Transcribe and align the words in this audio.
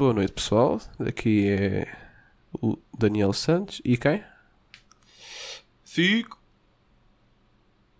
Boa 0.00 0.14
noite, 0.14 0.32
pessoal. 0.32 0.80
Aqui 0.98 1.46
é 1.46 1.86
o 2.62 2.78
Daniel 2.98 3.34
Santos. 3.34 3.82
E 3.84 3.98
quem? 3.98 4.24
Fico, 5.84 6.38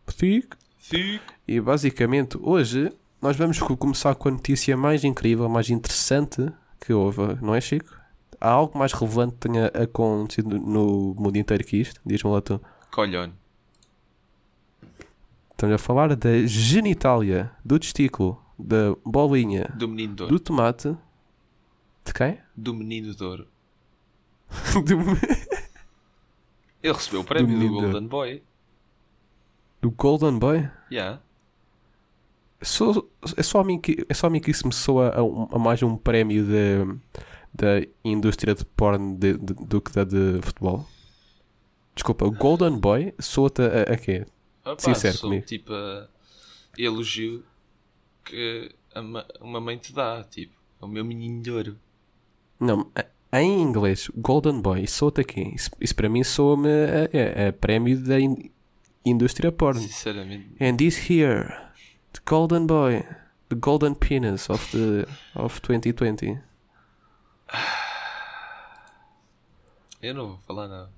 Fico. 0.09 0.57
fico. 0.79 1.23
E 1.47 1.61
basicamente, 1.61 2.39
hoje 2.41 2.91
nós 3.21 3.37
vamos 3.37 3.59
co- 3.59 3.77
começar 3.77 4.15
com 4.15 4.31
a 4.31 4.33
notícia 4.33 4.75
mais 4.79 5.05
incrível, 5.05 5.47
mais 5.47 5.69
interessante 5.69 6.51
que 6.81 6.91
houve, 6.95 7.37
não 7.43 7.55
é, 7.55 7.61
Chico? 7.61 7.95
Há 8.41 8.49
algo 8.49 8.79
mais 8.79 8.95
relevante 8.95 9.35
que 9.35 9.41
tenha 9.51 9.67
acontecido 9.67 10.59
no 10.59 11.15
mundo 11.19 11.37
inteiro 11.37 11.63
que 11.65 11.77
isto? 11.77 12.01
Diz-me 12.07 12.31
lá 12.31 12.41
tu. 12.41 12.59
Colhone. 12.91 13.35
Estamos 15.51 15.75
a 15.75 15.79
falar 15.79 16.17
da 16.17 16.47
genitália, 16.47 17.51
do 17.63 17.79
testículo, 17.79 18.43
da 18.59 18.97
bolinha, 19.05 19.71
Do 19.77 19.87
menino 19.87 20.15
do 20.15 20.41
tomate. 20.41 20.97
De 22.11 22.15
quem? 22.15 22.39
Do 22.57 22.75
menino 22.75 23.15
de 23.15 23.23
ouro. 23.23 23.47
do, 24.85 24.97
Ele 26.83 26.93
recebeu 26.93 27.21
o 27.21 27.25
prémio 27.25 27.57
do, 27.57 27.75
ouro. 27.75 27.91
Golden 27.93 28.09
Boy. 28.09 28.43
do 29.81 29.91
Golden 29.93 30.39
Boy? 30.39 30.69
Yeah. 30.91 31.21
Sou- 32.61 33.09
é, 33.37 33.43
só 33.45 33.61
a 33.61 33.65
mim 33.65 33.81
que, 33.81 34.05
é 34.09 34.13
só 34.15 34.27
a 34.27 34.31
mim 34.31 34.41
que 34.41 34.51
isso 34.51 34.67
me 34.67 34.73
soa 34.73 35.11
a, 35.11 35.57
a 35.57 35.59
mais 35.59 35.81
um 35.85 35.97
prémio 35.97 36.45
de- 36.45 36.99
da 37.55 37.87
indústria 38.05 38.55
de 38.57 38.65
porno 38.65 39.17
de- 39.17 39.39
de- 39.39 39.55
do 39.55 39.81
que 39.81 39.93
da 39.93 40.03
de 40.03 40.41
futebol. 40.43 40.85
Desculpa, 41.95 42.25
o 42.27 42.31
Golden 42.33 42.77
Boy 42.79 43.15
soa-te 43.21 43.63
a, 43.63 43.95
a 43.95 43.97
quê? 43.97 44.27
Opa, 44.65 44.81
Sincero 44.83 45.17
sou 45.17 45.31
comigo. 45.31 45.47
tipo 45.47 45.73
a 45.73 46.09
elogio 46.77 47.45
que 48.25 48.75
uma 49.41 49.61
mãe 49.61 49.79
te 49.79 49.93
dá. 49.93 50.25
Tipo, 50.25 50.53
é 50.83 50.85
o 50.85 50.89
meu 50.89 51.05
menino 51.05 51.41
de 51.43 51.51
ouro. 51.53 51.79
Não, 52.61 52.91
em 53.33 53.63
inglês, 53.63 54.11
Golden 54.17 54.61
Boy, 54.61 54.87
soa-te 54.87 55.23
a 55.23 55.25
quê? 55.25 55.53
Isso, 55.55 55.71
isso 55.81 55.95
para 55.95 56.09
mim 56.09 56.23
soa-me 56.23 56.69
a, 56.69 57.45
a- 57.45 57.49
a 57.49 57.53
prémio 57.55 57.99
da 57.99 58.21
in- 58.21 58.51
indústria 59.05 59.51
porno. 59.51 59.81
Sinceramente. 59.81 60.63
And 60.63 60.77
this 60.77 61.09
here, 61.11 61.49
the 62.13 62.21
Golden 62.29 62.67
Boy, 62.67 63.03
the 63.49 63.57
Golden 63.57 63.95
Penis 63.95 64.51
of, 64.51 64.71
the, 64.77 65.07
of 65.35 65.61
2020. 65.63 66.39
Eu 70.03 70.15
não 70.15 70.29
vou 70.29 70.39
falar 70.47 70.69
nada. 70.69 70.91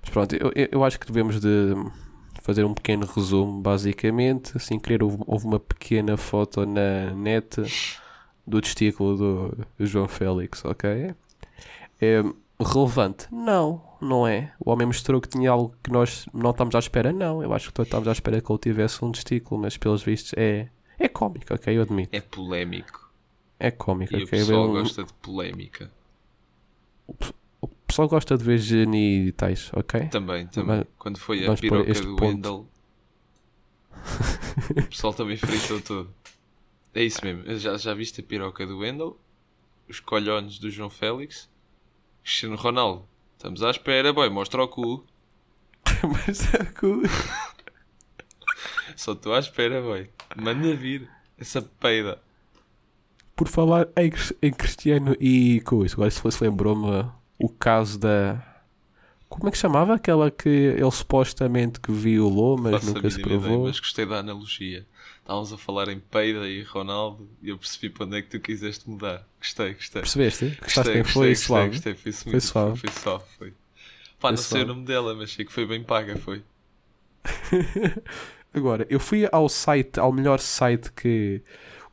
Mas 0.00 0.10
pronto, 0.10 0.34
eu, 0.34 0.52
eu- 0.70 0.84
acho 0.84 0.98
que 1.00 1.06
devemos 1.06 1.40
de 1.40 1.74
fazer 2.42 2.64
um 2.64 2.74
pequeno 2.74 3.06
resumo, 3.06 3.60
basicamente. 3.60 4.58
Sem 4.60 4.78
querer, 4.78 5.02
houve, 5.02 5.18
houve 5.26 5.46
uma 5.46 5.58
pequena 5.60 6.16
foto 6.16 6.66
na 6.66 7.12
net 7.14 7.62
do 8.46 8.60
testículo 8.60 9.16
do 9.16 9.66
João 9.86 10.06
Félix, 10.08 10.64
ok? 10.64 11.14
É 12.00 12.22
relevante? 12.60 13.26
Não, 13.32 13.82
não 14.00 14.26
é. 14.26 14.52
O 14.60 14.70
homem 14.70 14.86
mostrou 14.86 15.20
que 15.20 15.28
tinha 15.28 15.50
algo 15.50 15.74
que 15.82 15.90
nós 15.90 16.26
não 16.32 16.50
estamos 16.50 16.74
à 16.74 16.78
espera? 16.78 17.12
Não, 17.12 17.42
eu 17.42 17.52
acho 17.52 17.68
que 17.68 17.74
todos 17.74 17.88
estamos 17.88 18.08
à 18.08 18.12
espera 18.12 18.40
que 18.40 18.50
ele 18.52 18.58
tivesse 18.58 19.04
um 19.04 19.10
testículo, 19.12 19.60
mas 19.60 19.76
pelos 19.76 20.02
vistos 20.02 20.32
é, 20.36 20.68
é 20.98 21.08
cómico, 21.08 21.52
ok? 21.54 21.76
Eu 21.76 21.82
admito. 21.82 22.14
É 22.14 22.20
polémico. 22.20 23.10
É 23.58 23.70
cómico, 23.70 24.12
E 24.14 24.20
o 24.20 24.24
ok? 24.24 24.38
pessoal 24.38 24.68
Um- 24.68 24.72
gosta 24.72 25.04
de 25.04 25.12
polémica. 25.14 25.90
O 27.60 27.68
pessoal 27.86 28.08
gosta 28.08 28.36
de 28.36 28.44
ver 28.44 28.58
genitais, 28.58 29.70
ok? 29.72 30.08
Também, 30.08 30.46
também. 30.48 30.78
Mas- 30.78 30.86
Quando 30.98 31.18
foi 31.18 31.46
a 31.46 31.54
piroca 31.54 31.92
do 31.94 32.16
ponto. 32.16 32.24
Wendell, 32.24 32.66
o 34.76 34.88
pessoal 34.88 35.14
também 35.14 35.36
fritou 35.36 35.80
todo. 35.80 36.10
É 36.94 37.02
isso 37.02 37.24
mesmo. 37.24 37.42
Já, 37.58 37.76
já 37.76 37.94
viste 37.94 38.20
a 38.20 38.24
piroca 38.24 38.66
do 38.66 38.78
Wendell? 38.78 39.18
Os 39.88 40.00
colhones 40.00 40.58
do 40.58 40.70
João 40.70 40.88
Félix? 40.90 41.48
Cristiano 42.22 42.56
Ronaldo. 42.56 43.06
Estamos 43.36 43.62
à 43.62 43.70
espera, 43.70 44.12
boy. 44.12 44.30
Mostra 44.30 44.62
o 44.62 44.68
cu. 44.68 45.04
mas 46.02 46.54
é 46.54 46.64
cool. 46.78 47.02
Só 48.96 49.12
estou 49.12 49.34
à 49.34 49.38
espera, 49.40 49.82
boy. 49.82 50.08
Manda 50.36 50.74
vir 50.74 51.08
essa 51.38 51.60
peida. 51.60 52.22
Por 53.36 53.48
falar 53.48 53.88
em, 53.96 54.12
em 54.40 54.52
Cristiano 54.52 55.16
e 55.18 55.60
coisa, 55.62 55.94
agora 55.94 56.10
se 56.10 56.20
fosse 56.20 56.42
lembrou-me 56.44 57.10
o 57.38 57.48
caso 57.48 57.98
da. 57.98 58.40
Como 59.28 59.48
é 59.48 59.50
que 59.50 59.58
chamava? 59.58 59.94
Aquela 59.94 60.30
que 60.30 60.48
ele 60.48 60.90
supostamente 60.92 61.80
que 61.80 61.90
violou, 61.90 62.56
mas 62.56 62.74
Faço 62.74 62.86
nunca 62.94 63.10
se 63.10 63.16
mínima 63.16 63.34
ideia, 63.34 63.48
provou. 63.48 63.66
mas 63.66 63.80
gostei 63.80 64.06
da 64.06 64.18
analogia. 64.20 64.86
Estávamos 65.24 65.52
a 65.54 65.58
falar 65.58 65.88
em 65.88 65.98
peida 65.98 66.46
e 66.48 66.62
Ronaldo 66.62 67.30
e 67.42 67.48
eu 67.48 67.56
percebi 67.58 67.88
para 67.88 68.04
onde 68.06 68.18
é 68.18 68.22
que 68.22 68.28
tu 68.28 68.38
quiseste 68.40 68.88
mudar. 68.88 69.26
Gostei, 69.38 69.72
gostei. 69.72 70.02
Percebeste? 70.02 70.58
Gostaste 70.62 70.92
Gostei, 70.92 70.92
quem 70.92 71.04
foi 71.04 71.28
gostei, 71.30 71.34
suave? 71.34 71.70
Gostei, 71.70 71.92
gostei. 71.94 72.12
Foi, 72.12 72.12
Foi 72.30 72.40
suave. 72.40 72.76
Foi, 72.76 72.90
foi 72.90 72.90
suave, 72.90 73.24
foi. 73.38 73.54
Pá, 74.20 74.30
não 74.32 74.36
Foi 74.36 74.44
sei 74.44 74.62
o 74.62 74.64
suave. 74.64 74.64
nome 74.66 74.84
dela, 74.84 75.14
mas 75.14 75.32
sei 75.32 75.44
que 75.46 75.52
foi 75.52 75.66
bem 75.66 75.82
paga, 75.82 76.16
foi. 76.18 76.44
Agora, 78.52 78.86
eu 78.88 79.00
fui 79.00 79.26
ao 79.32 79.48
site, 79.48 79.98
ao 79.98 80.12
melhor 80.12 80.38
site 80.40 80.92
que 80.92 81.42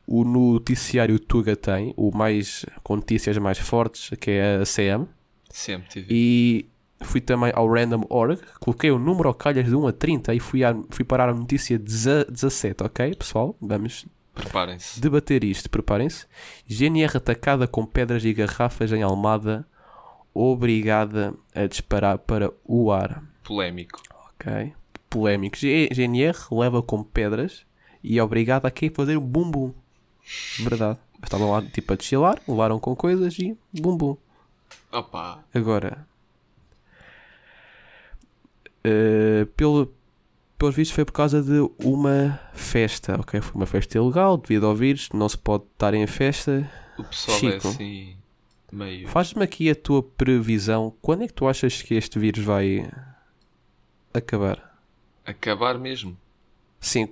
o 0.06 0.24
noticiário 0.24 1.18
Tuga 1.18 1.56
tem, 1.56 1.92
o 1.96 2.10
mais 2.16 2.64
com 2.82 2.96
notícias 2.96 3.36
mais 3.38 3.58
fortes, 3.58 4.10
que 4.20 4.30
é 4.30 4.56
a 4.56 4.64
CM, 4.66 5.08
CMTV. 5.50 6.06
e 6.08 6.66
fui 7.02 7.20
também 7.20 7.52
ao 7.54 7.68
Random.org, 7.68 8.40
coloquei 8.60 8.90
o 8.90 8.98
número 8.98 9.28
ao 9.28 9.34
calhas 9.34 9.66
de 9.66 9.74
1 9.74 9.86
a 9.86 9.92
30 9.92 10.34
e 10.34 10.40
fui, 10.40 10.64
a, 10.64 10.74
fui 10.90 11.04
parar 11.04 11.28
a 11.28 11.34
notícia 11.34 11.78
17, 11.78 12.82
ok, 12.84 13.14
pessoal? 13.14 13.56
Vamos 13.60 14.06
Preparem-se. 14.34 15.00
debater 15.00 15.44
isto, 15.44 15.68
preparem-se. 15.68 16.26
GNR 16.66 17.16
atacada 17.18 17.66
com 17.66 17.84
pedras 17.84 18.24
e 18.24 18.32
garrafas 18.32 18.90
em 18.92 19.02
Almada, 19.02 19.66
obrigada 20.34 21.34
a 21.54 21.66
disparar 21.66 22.18
para 22.18 22.50
o 22.64 22.90
ar. 22.90 23.22
Polémico. 23.44 24.00
Ok. 24.34 24.72
Polémico. 25.10 25.56
G- 25.58 25.88
GNR 25.92 26.36
leva 26.50 26.82
com 26.82 27.02
pedras 27.02 27.64
e 28.02 28.18
é 28.18 28.22
obrigada 28.24 28.68
a 28.68 28.70
quê? 28.70 28.90
fazer 28.94 29.16
um 29.16 29.20
bumbum. 29.26 29.72
Verdade. 30.60 30.98
Estavam 31.22 31.50
lá 31.50 31.62
tipo 31.62 31.92
a 31.92 31.96
desfilar, 31.96 32.40
levaram 32.48 32.78
com 32.80 32.96
coisas 32.96 33.38
e 33.38 33.56
bumbum. 33.72 34.16
Opa, 34.90 35.44
Agora, 35.54 36.06
eh, 38.84 39.46
pelo, 39.56 39.92
pelos 40.58 40.74
vistos 40.74 40.94
foi 40.94 41.04
por 41.04 41.12
causa 41.12 41.42
de 41.42 41.58
uma 41.84 42.40
festa, 42.54 43.20
ok? 43.20 43.40
Foi 43.40 43.54
uma 43.54 43.66
festa 43.66 43.98
ilegal, 43.98 44.36
devido 44.36 44.66
ao 44.66 44.74
vírus, 44.74 45.08
não 45.12 45.28
se 45.28 45.38
pode 45.38 45.64
estar 45.72 45.94
em 45.94 46.06
festa. 46.06 46.70
o 46.98 47.04
pessoal 47.04 47.38
Chico. 47.38 47.66
é 47.66 47.70
assim, 47.70 48.16
meio. 48.72 49.08
Faz-me 49.08 49.42
aqui 49.44 49.70
a 49.70 49.74
tua 49.74 50.02
previsão. 50.02 50.94
Quando 51.00 51.24
é 51.24 51.26
que 51.26 51.34
tu 51.34 51.46
achas 51.46 51.82
que 51.82 51.94
este 51.94 52.18
vírus 52.18 52.44
vai 52.44 52.90
acabar? 54.12 54.80
Acabar 55.24 55.78
mesmo. 55.78 56.16
Sim, 56.80 57.08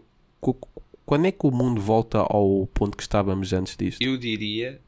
quando 1.06 1.26
é 1.26 1.32
que 1.32 1.46
o 1.46 1.50
mundo 1.50 1.80
volta 1.80 2.18
ao 2.18 2.68
ponto 2.72 2.96
que 2.96 3.02
estávamos 3.02 3.52
antes 3.52 3.76
disto? 3.76 4.00
Eu 4.00 4.16
diria. 4.16 4.80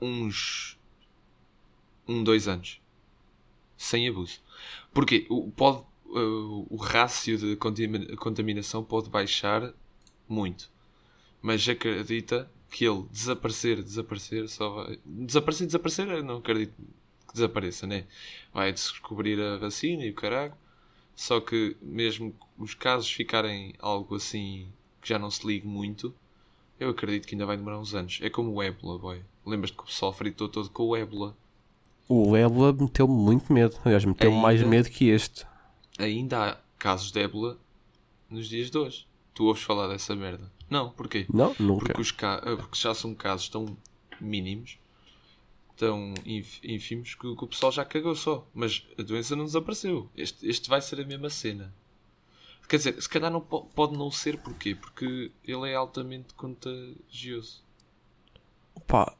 Uns. 0.00 0.78
Um, 2.06 2.24
dois 2.24 2.48
anos. 2.48 2.80
Sem 3.80 4.06
abuso. 4.06 4.42
Porque 4.92 5.26
o, 5.30 5.50
pode, 5.50 5.78
uh, 6.04 6.66
o 6.68 6.76
rácio 6.76 7.38
de 7.38 7.56
contamina- 7.56 8.14
contaminação 8.16 8.84
pode 8.84 9.08
baixar 9.08 9.72
muito. 10.28 10.70
Mas 11.40 11.66
acredita 11.66 12.50
que 12.70 12.84
ele 12.84 13.06
desaparecer, 13.10 13.82
desaparecer, 13.82 14.46
só 14.50 14.68
vai. 14.68 14.98
Desaparecer, 15.02 15.66
desaparecer, 15.66 16.22
não 16.22 16.36
acredito 16.36 16.74
que 17.26 17.32
desapareça, 17.32 17.86
né? 17.86 18.06
Vai 18.52 18.70
descobrir 18.70 19.40
a 19.40 19.56
vacina 19.56 20.04
e 20.04 20.10
o 20.10 20.14
caralho. 20.14 20.52
Só 21.16 21.40
que 21.40 21.74
mesmo 21.80 22.34
os 22.58 22.74
casos 22.74 23.10
ficarem 23.10 23.72
algo 23.78 24.14
assim 24.16 24.70
que 25.00 25.08
já 25.08 25.18
não 25.18 25.30
se 25.30 25.46
ligue 25.46 25.66
muito, 25.66 26.14
eu 26.78 26.90
acredito 26.90 27.26
que 27.26 27.34
ainda 27.34 27.46
vai 27.46 27.56
demorar 27.56 27.80
uns 27.80 27.94
anos. 27.94 28.18
É 28.20 28.28
como 28.28 28.52
o 28.52 28.62
ébola, 28.62 28.98
boy. 28.98 29.22
Lembras-te 29.46 29.74
que 29.74 29.82
o 29.84 29.86
pessoal 29.86 30.12
fritou 30.12 30.50
todo 30.50 30.68
com 30.68 30.82
o 30.82 30.94
ébola? 30.94 31.34
O 32.12 32.36
ébola 32.36 32.72
meteu-me 32.72 33.14
muito 33.14 33.52
medo. 33.52 33.78
Aliás, 33.84 34.04
meteu-me 34.04 34.34
Ainda? 34.34 34.42
mais 34.48 34.62
medo 34.64 34.90
que 34.90 35.08
este. 35.08 35.46
Ainda 35.96 36.50
há 36.50 36.56
casos 36.76 37.12
de 37.12 37.20
ébola 37.20 37.56
nos 38.28 38.48
dias 38.48 38.68
de 38.68 38.76
hoje. 38.76 39.06
Tu 39.32 39.44
ouves 39.44 39.62
falar 39.62 39.86
dessa 39.86 40.16
merda? 40.16 40.50
Não, 40.68 40.90
porquê? 40.90 41.24
Não, 41.32 41.54
nunca. 41.60 41.86
Porque, 41.86 42.00
os 42.00 42.10
ca... 42.10 42.42
eh, 42.44 42.56
porque 42.56 42.76
já 42.76 42.92
são 42.94 43.14
casos 43.14 43.48
tão 43.48 43.76
mínimos, 44.20 44.76
tão 45.76 46.12
ínfimos, 46.64 47.14
que, 47.14 47.28
o- 47.28 47.36
pessoal 47.46 47.70
já 47.70 47.84
cagou 47.84 48.16
só. 48.16 48.44
Mas 48.52 48.84
a 48.98 49.02
doença 49.02 49.36
não 49.36 49.44
desapareceu. 49.44 50.10
Este, 50.16 50.48
este 50.48 50.68
vai 50.68 50.80
ser 50.82 51.00
a 51.00 51.04
mesma 51.04 51.30
cena. 51.30 51.72
Quer 52.68 52.76
dizer, 52.78 53.00
se 53.00 53.08
calhar 53.08 53.30
não 53.30 53.40
po- 53.40 53.66
pode 53.66 53.96
não 53.96 54.10
ser, 54.10 54.36
porquê? 54.38 54.74
Porque 54.74 55.30
ele 55.44 55.70
é 55.70 55.74
altamente 55.76 56.34
contagioso. 56.34 57.62
Pá, 58.86 59.14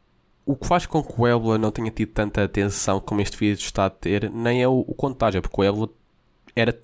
o 0.51 0.57
que 0.57 0.67
faz 0.67 0.87
com 0.87 1.03
que 1.03 1.13
o 1.17 1.27
ébola 1.27 1.59
não 1.59 1.71
tenha 1.71 1.91
tido 1.91 2.13
tanta 2.13 2.43
atenção 2.43 3.01
como 3.01 3.21
este 3.21 3.37
vírus 3.37 3.61
está 3.61 3.87
a 3.87 3.91
ter, 3.91 4.31
nem 4.31 4.63
é 4.63 4.69
o, 4.69 4.81
o 4.87 4.95
contágio, 4.95 5.41
porque 5.41 5.61
o 5.61 5.65
ébola 5.65 5.89
era, 6.57 6.79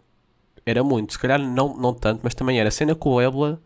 era 0.65 0.85
muito. 0.85 1.13
Se 1.13 1.19
calhar 1.19 1.39
não, 1.41 1.77
não 1.77 1.93
tanto, 1.95 2.21
mas 2.23 2.35
também 2.35 2.59
era. 2.61 2.69
A 2.69 2.73
cena 2.73 2.95
que 2.95 3.09
o 3.09 3.21
ébola 3.21 3.61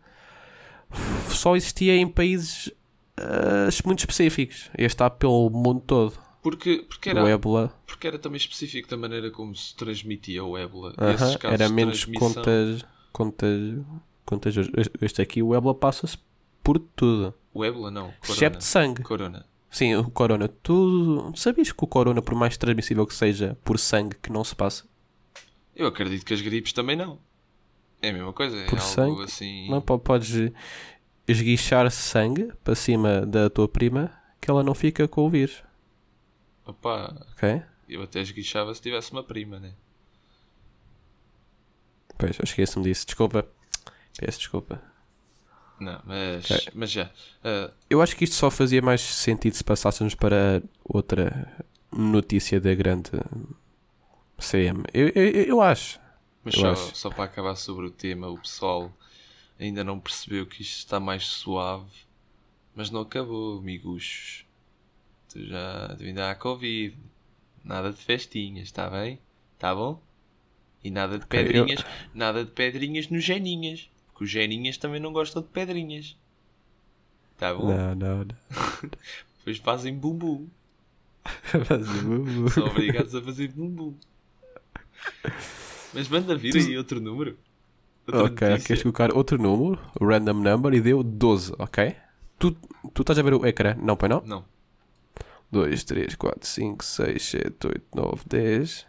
só 1.29 1.55
existia 1.55 1.95
em 1.95 2.07
países 2.07 2.71
ah, 3.17 3.69
muito 3.85 3.99
específicos. 3.99 4.69
Este 4.73 4.85
está 4.87 5.09
pelo 5.09 5.49
mundo 5.49 5.81
todo. 5.81 6.13
Porque, 6.41 6.83
porque, 6.89 7.11
era, 7.11 7.29
ébola 7.29 7.71
porque 7.85 8.07
era 8.07 8.17
também 8.17 8.37
específico 8.37 8.89
da 8.89 8.97
maneira 8.97 9.29
como 9.29 9.55
se 9.55 9.75
transmitia 9.75 10.43
o 10.43 10.57
ébola. 10.57 10.95
Esses 11.13 11.35
casos 11.35 11.61
era 11.61 11.69
menos 11.69 12.05
contas, 12.05 12.83
contas. 13.11 14.57
Este- 14.75 14.91
Este 15.05 15.21
aqui, 15.21 15.43
o 15.43 15.53
ébola, 15.53 15.75
passa-se 15.75 16.17
por 16.63 16.79
tudo. 16.79 17.33
O 17.53 17.63
ébola 17.63 17.91
não. 17.91 18.05
Corona. 18.21 18.33
Excepto 18.33 18.63
sangue. 18.63 19.03
Corona. 19.03 19.45
Sim, 19.71 19.95
o 19.95 20.11
corona. 20.11 20.47
Tu 20.49 21.31
sabias 21.35 21.71
que 21.71 21.83
o 21.83 21.87
corona, 21.87 22.21
por 22.21 22.35
mais 22.35 22.57
transmissível 22.57 23.07
que 23.07 23.13
seja, 23.15 23.57
por 23.63 23.79
sangue, 23.79 24.17
que 24.21 24.31
não 24.31 24.43
se 24.43 24.55
passa? 24.55 24.85
Eu 25.75 25.87
acredito 25.87 26.25
que 26.25 26.33
as 26.33 26.41
gripes 26.41 26.73
também 26.73 26.95
não. 26.95 27.17
É 28.01 28.09
a 28.09 28.13
mesma 28.13 28.33
coisa. 28.33 28.57
É 28.57 28.65
Por 28.65 28.79
algo 28.79 28.81
sangue? 28.81 29.23
assim. 29.23 29.69
Não 29.69 29.81
po- 29.81 29.99
podes 29.99 30.51
esguichar 31.27 31.89
sangue 31.91 32.51
para 32.63 32.75
cima 32.75 33.25
da 33.25 33.49
tua 33.49 33.67
prima 33.69 34.11
que 34.41 34.49
ela 34.51 34.63
não 34.63 34.73
fica 34.75 35.07
com 35.07 35.25
o 35.25 35.29
vírus. 35.29 35.63
Opá, 36.65 37.13
Ok? 37.33 37.61
eu 37.87 38.01
até 38.03 38.21
esguichava 38.21 38.73
se 38.73 38.81
tivesse 38.81 39.11
uma 39.11 39.23
prima, 39.23 39.59
né? 39.59 39.73
Pois, 42.17 42.37
eu 42.37 42.43
esqueço-me 42.43 42.85
disso. 42.85 43.05
Desculpa. 43.05 43.47
Peço 44.17 44.39
desculpa. 44.39 44.81
Não, 45.81 45.99
mas, 46.05 46.45
Ok. 46.45 46.71
mas 46.75 46.91
já. 46.91 47.09
Ah, 47.43 47.71
Eu 47.89 48.01
acho 48.01 48.15
que 48.15 48.23
isto 48.23 48.35
só 48.35 48.51
fazia 48.51 48.81
mais 48.81 49.01
sentido 49.01 49.55
se 49.55 49.63
passássemos 49.63 50.13
para 50.15 50.61
outra 50.83 51.47
notícia 51.91 52.61
da 52.61 52.73
grande 52.75 53.11
CM. 54.39 54.83
Eu, 54.93 55.09
eu, 55.09 55.43
eu 55.43 55.61
acho. 55.61 55.99
mas 56.43 56.55
Eu 56.55 56.61
só, 56.61 56.71
acho. 56.71 56.95
só 56.95 57.09
para 57.11 57.25
acabar 57.25 57.55
sobre 57.55 57.85
o 57.87 57.91
tema, 57.91 58.27
o 58.29 58.37
pessoal 58.37 58.91
ainda 59.59 59.83
não 59.83 59.99
percebeu 59.99 60.45
que 60.45 60.61
isto 60.61 60.77
está 60.79 60.99
mais 60.99 61.25
suave. 61.27 61.89
Mas 62.75 62.89
não 62.89 63.01
acabou, 63.01 63.59
amiguchos. 63.59 64.45
Tu 65.29 65.45
já 65.47 65.95
ainda 65.99 66.31
há 66.31 66.35
Covid. 66.35 66.97
Nada 67.63 67.91
de 67.91 67.97
festinhas, 67.97 68.65
está 68.67 68.89
bem? 68.89 69.19
Está 69.55 69.75
bom? 69.75 70.01
E 70.83 70.91
nada 70.91 71.19
de 71.19 71.25
Ok, 71.25 71.39
eu- 71.53 71.65
pedrinhas, 71.65 71.85
nada 72.13 72.45
de 72.45 72.51
pedrinhas 72.51 73.07
nos 73.09 73.23
geninhas. 73.23 73.89
Porque 74.21 74.23
os 74.23 74.29
geninhas 74.29 74.77
também 74.77 74.99
não 74.99 75.11
gostam 75.11 75.41
de 75.41 75.47
pedrinhas. 75.47 76.15
Está 77.33 77.55
bom? 77.55 77.67
Não, 77.67 77.95
não, 77.95 78.17
não. 78.19 78.25
Depois 79.39 79.57
fazem 79.57 79.97
bumbum. 79.97 80.47
Mas, 81.53 81.87
uh, 81.89 82.49
São 82.49 82.67
obrigados 82.67 83.15
a 83.15 83.21
fazer 83.21 83.47
bumbum. 83.47 83.95
Mas 85.91 86.07
manda 86.07 86.35
vir 86.35 86.55
aí 86.55 86.77
outro 86.77 87.01
número. 87.01 87.35
Outra 88.05 88.25
Ok, 88.25 88.47
notícia. 88.47 88.67
queres 88.67 88.83
colocar 88.83 89.11
outro 89.11 89.41
número, 89.41 89.81
random 89.99 90.33
number, 90.33 90.73
e 90.75 90.81
deu 90.81 91.01
12, 91.01 91.53
ok? 91.57 91.95
Tu, 92.37 92.51
tu 92.93 93.01
estás 93.01 93.17
a 93.17 93.23
ver 93.23 93.33
o 93.33 93.45
ecrã? 93.45 93.75
Não, 93.81 93.97
pai 93.97 94.09
não? 94.09 94.21
Não. 94.21 94.45
2, 95.51 95.83
3, 95.83 96.15
4, 96.15 96.47
5, 96.47 96.85
6, 96.85 97.23
7, 97.23 97.67
8, 97.67 97.83
9, 97.95 98.23
10, 98.27 98.85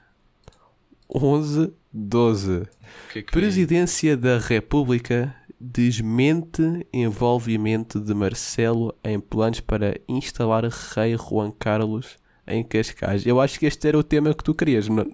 11, 1.15 1.73
12. 1.93 2.51
O 2.61 3.13
que 3.13 3.19
é 3.19 3.23
que? 3.23 3.33
Presidência 3.33 4.17
da 4.17 4.39
República 4.39 5.35
desmente 5.61 6.87
envolvimento 6.93 8.01
de 8.01 8.13
Marcelo 8.15 8.95
em 9.05 9.21
planos 9.21 9.61
para 9.61 10.01
instalar 10.09 10.65
Rei 10.65 11.17
Juan 11.17 11.53
Carlos 11.53 12.17
em 12.47 12.65
Cascais. 12.65 13.25
Eu 13.25 13.41
acho 13.41 13.59
que 13.61 13.67
este 13.67 13.87
era 13.87 13.97
o 13.99 14.03
tema 14.03 14.35
que 14.35 14.43
tu 14.43 14.55
querias, 14.55 14.89
não, 14.89 15.07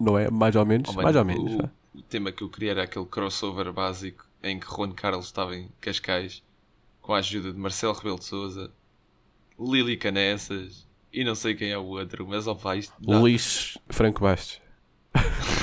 não 0.00 0.18
é? 0.18 0.28
Mais 0.28 0.56
ou 0.56 0.66
menos? 0.66 0.88
Oh, 0.88 0.92
mano, 0.94 1.02
Mais 1.04 1.16
ou 1.16 1.24
menos. 1.24 1.54
O, 1.94 1.98
o 1.98 2.02
tema 2.02 2.32
que 2.32 2.42
eu 2.42 2.48
queria 2.48 2.72
era 2.72 2.82
aquele 2.82 3.06
crossover 3.06 3.72
básico 3.72 4.26
em 4.42 4.58
que 4.58 4.66
Juan 4.66 4.90
Carlos 4.92 5.26
estava 5.26 5.54
em 5.56 5.68
Cascais 5.80 6.42
com 7.00 7.14
a 7.14 7.18
ajuda 7.18 7.52
de 7.52 7.58
Marcelo 7.58 7.92
Rebelo 7.94 8.18
de 8.18 8.24
Souza, 8.24 8.72
Lili 9.58 9.96
Canessas 9.96 10.84
e 11.12 11.22
não 11.22 11.36
sei 11.36 11.54
quem 11.54 11.70
é 11.70 11.78
o 11.78 11.84
outro, 11.84 12.26
mas 12.26 12.46
ó 12.48 12.56
isto 12.74 12.92
dá- 12.98 13.18
Luís 13.18 13.78
Franco 13.88 14.20
Bastos. 14.22 14.60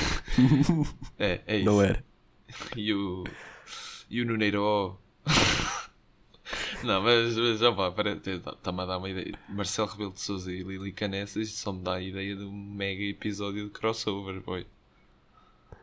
é, 1.20 1.42
é 1.46 1.58
isso. 1.58 1.66
Não 1.66 1.82
era? 1.82 2.04
E 2.76 2.94
o, 2.94 3.24
e 4.10 4.22
o 4.22 4.26
Nuneiro. 4.26 4.98
não, 6.84 7.02
mas, 7.02 7.38
mas 7.38 7.62
ó 7.62 7.72
pá, 7.72 7.94
está-me 8.26 8.82
a 8.82 8.86
dar 8.86 8.98
uma 8.98 9.10
ideia. 9.10 9.34
Marcelo 9.50 9.88
Rebelo 9.88 10.12
de 10.12 10.22
Souza 10.22 10.52
e 10.52 10.64
Lili 10.64 10.92
Canessas 10.92 11.52
só 11.52 11.72
me 11.72 11.82
dá 11.82 11.96
a 11.96 12.02
ideia 12.02 12.36
de 12.36 12.44
um 12.44 12.52
mega 12.52 13.04
episódio 13.04 13.66
de 13.66 13.72
crossover, 13.72 14.42
boy. 14.42 14.66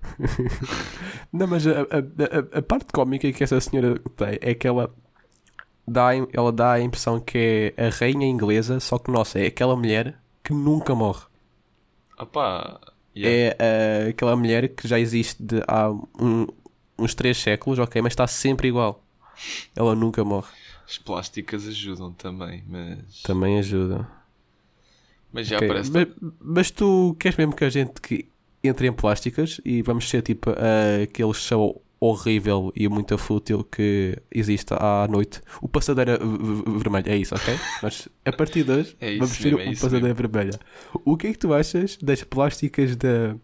Não, 1.32 1.46
mas 1.46 1.66
a, 1.66 1.80
a, 1.80 2.54
a, 2.54 2.58
a 2.58 2.62
parte 2.62 2.92
cómica 2.92 3.30
que 3.32 3.44
essa 3.44 3.60
senhora 3.60 3.98
tem 4.16 4.38
é 4.40 4.54
que 4.54 4.66
ela 4.66 4.94
dá, 5.86 6.10
ela 6.32 6.52
dá 6.52 6.72
a 6.72 6.80
impressão 6.80 7.20
que 7.20 7.74
é 7.76 7.86
a 7.86 7.90
rainha 7.90 8.26
inglesa, 8.26 8.80
só 8.80 8.98
que, 8.98 9.10
nossa, 9.10 9.38
é 9.38 9.46
aquela 9.46 9.76
mulher 9.76 10.18
que 10.42 10.52
nunca 10.52 10.94
morre. 10.94 11.26
Ah 12.16 12.26
pá, 12.26 12.80
yeah. 13.16 13.56
É 13.58 14.04
ah, 14.06 14.08
aquela 14.10 14.36
mulher 14.36 14.68
que 14.74 14.86
já 14.88 14.98
existe 14.98 15.42
há 15.66 15.90
um- 15.90 16.46
uns 16.98 17.14
3 17.14 17.38
séculos, 17.38 17.78
ok, 17.78 18.00
mas 18.02 18.12
está 18.12 18.26
sempre 18.26 18.68
igual. 18.68 19.02
Ela 19.74 19.94
nunca 19.94 20.24
morre. 20.24 20.50
as 20.86 20.98
plásticas 20.98 21.66
ajudam 21.68 22.12
também, 22.12 22.64
mas, 22.68 23.22
Também 23.22 23.58
ajuda. 23.58 24.06
mas 25.32 25.46
já 25.46 25.56
Ok, 25.56 25.68
parece. 25.68 25.90
Mas, 25.92 26.08
mas 26.40 26.70
tu 26.70 27.16
queres 27.18 27.36
mesmo 27.38 27.54
que 27.54 27.64
a 27.64 27.70
gente 27.70 28.00
que 28.00 28.28
entre 28.62 28.86
em 28.88 28.92
plásticas 28.92 29.60
e 29.64 29.82
vamos 29.82 30.08
ser 30.08 30.22
tipo 30.22 30.50
aquele 31.02 31.32
show 31.32 31.82
horrível 32.00 32.72
e 32.74 32.88
muito 32.88 33.16
fútil 33.18 33.62
que 33.62 34.16
existe 34.30 34.72
à 34.72 35.06
noite. 35.06 35.40
O 35.60 35.68
passadeira 35.68 36.18
vermelha, 36.18 37.10
é 37.10 37.16
isso, 37.16 37.34
ok? 37.34 37.54
Mas 37.82 38.08
a 38.24 38.32
partir 38.32 38.64
de 38.64 38.72
hoje 38.72 38.96
É 38.98 39.16
vamos 39.18 39.36
ter 39.38 39.54
mesmo, 39.54 39.60
é 39.60 39.74
passadeira 39.74 40.14
vermelha. 40.14 40.58
O 41.04 41.16
que 41.16 41.26
é 41.26 41.32
que 41.32 41.38
tu 41.38 41.52
achas 41.52 41.96
das 41.98 42.24
plásticas 42.24 42.96
da. 42.96 43.36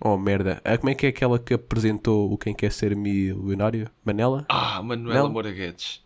Oh 0.00 0.16
merda, 0.18 0.60
Ah, 0.64 0.76
como 0.76 0.90
é 0.90 0.94
que 0.94 1.06
é 1.06 1.08
aquela 1.08 1.38
que 1.38 1.54
apresentou 1.54 2.30
o 2.30 2.36
Quem 2.36 2.54
Quer 2.54 2.70
Ser 2.70 2.94
Milionário? 2.94 3.90
Manela? 4.04 4.44
Ah, 4.48 4.82
Manuela 4.82 5.30
Guedes. 5.50 6.04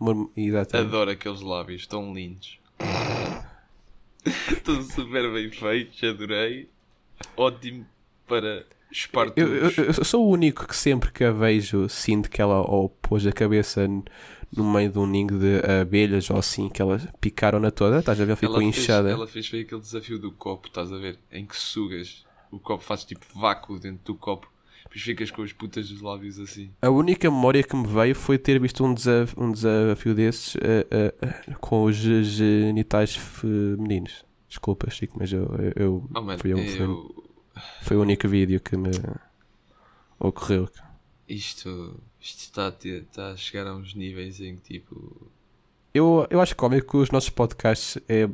Mor- 0.00 0.30
Exatamente. 0.36 0.88
Adoro 0.88 1.10
aqueles 1.10 1.40
lábios, 1.42 1.86
tão 1.86 2.14
lindos. 2.14 2.58
Estão 4.24 4.82
super 4.82 5.32
bem 5.32 5.50
feitos, 5.50 6.02
adorei. 6.02 6.68
Ótimo 7.36 7.86
para 8.26 8.64
Eu, 9.36 9.54
eu- 9.54 9.70
eu 9.98 10.04
sou 10.04 10.26
o 10.26 10.30
único 10.30 10.66
que 10.66 10.74
sempre 10.76 11.12
que 11.12 11.22
a 11.24 11.30
vejo 11.32 11.88
sinto 11.88 12.30
que 12.30 12.40
ela 12.40 12.60
ou 12.60 12.88
pôs 12.88 13.26
a 13.26 13.32
cabeça 13.32 13.86
no 14.56 14.64
meio 14.72 14.90
de 14.90 14.98
um 14.98 15.06
ninho 15.06 15.38
de 15.38 15.60
abelhas 15.80 16.30
ou 16.30 16.38
assim, 16.38 16.68
que 16.70 16.80
elas 16.80 17.06
picaram-na 17.20 17.70
toda, 17.70 17.98
estás 17.98 18.18
a 18.20 18.24
ver? 18.24 18.34
Ficou 18.36 18.56
ela, 18.62 18.72
fez, 18.72 18.78
inchada. 18.84 19.10
ela 19.10 19.26
fez 19.26 19.46
foi 19.46 19.60
aquele 19.60 19.80
desafio 19.80 20.18
do 20.18 20.32
copo, 20.32 20.68
estás 20.68 20.90
a 20.92 20.96
ver? 20.96 21.18
Em 21.30 21.44
que 21.44 21.54
sugas. 21.56 22.24
O 22.50 22.58
copo 22.58 22.82
faz 22.82 23.04
tipo 23.04 23.26
vácuo 23.34 23.78
dentro 23.78 24.00
do 24.06 24.14
copo. 24.14 24.50
Depois 24.84 25.02
ficas 25.02 25.30
com 25.30 25.42
as 25.42 25.52
putas 25.52 25.90
dos 25.90 26.00
lábios 26.00 26.38
assim. 26.40 26.70
A 26.80 26.88
única 26.88 27.30
memória 27.30 27.62
que 27.62 27.76
me 27.76 27.86
veio 27.86 28.14
foi 28.14 28.38
ter 28.38 28.58
visto 28.58 28.82
um 28.82 28.94
desafio, 28.94 29.44
um 29.44 29.52
desafio 29.52 30.14
desses 30.14 30.56
eh, 30.56 30.86
eh, 30.90 31.14
eh, 31.20 31.54
com 31.60 31.84
os 31.84 31.94
ge- 31.94 32.24
genitais 32.24 33.14
femininos. 33.14 34.24
Desculpa, 34.48 34.90
Chico, 34.90 35.18
mas 35.20 35.30
eu, 35.30 35.42
eu, 35.56 35.72
eu- 35.76 36.10
Oh, 36.14 36.38
foi, 36.38 36.54
um- 36.54 36.66
foi, 36.66 36.80
eu, 36.86 37.24
foi 37.82 37.96
o 37.96 38.00
único 38.02 38.26
vídeo 38.28 38.60
que 38.60 38.76
me 38.76 38.90
ocorreu. 40.18 40.68
isto, 41.28 42.00
isto 42.20 42.38
está, 42.40 42.72
a 43.32 43.36
chegar 43.36 43.66
a 43.66 43.74
uns 43.74 43.94
níveis 43.94 44.40
em 44.40 44.56
que 44.56 44.74
tipo. 44.78 45.30
Eu, 45.94 46.26
eu 46.30 46.40
acho 46.40 46.54
cómico 46.56 46.90
que 46.90 46.96
os 46.96 47.10
nossos 47.10 47.30
podcasts 47.30 47.98
é 48.08 48.28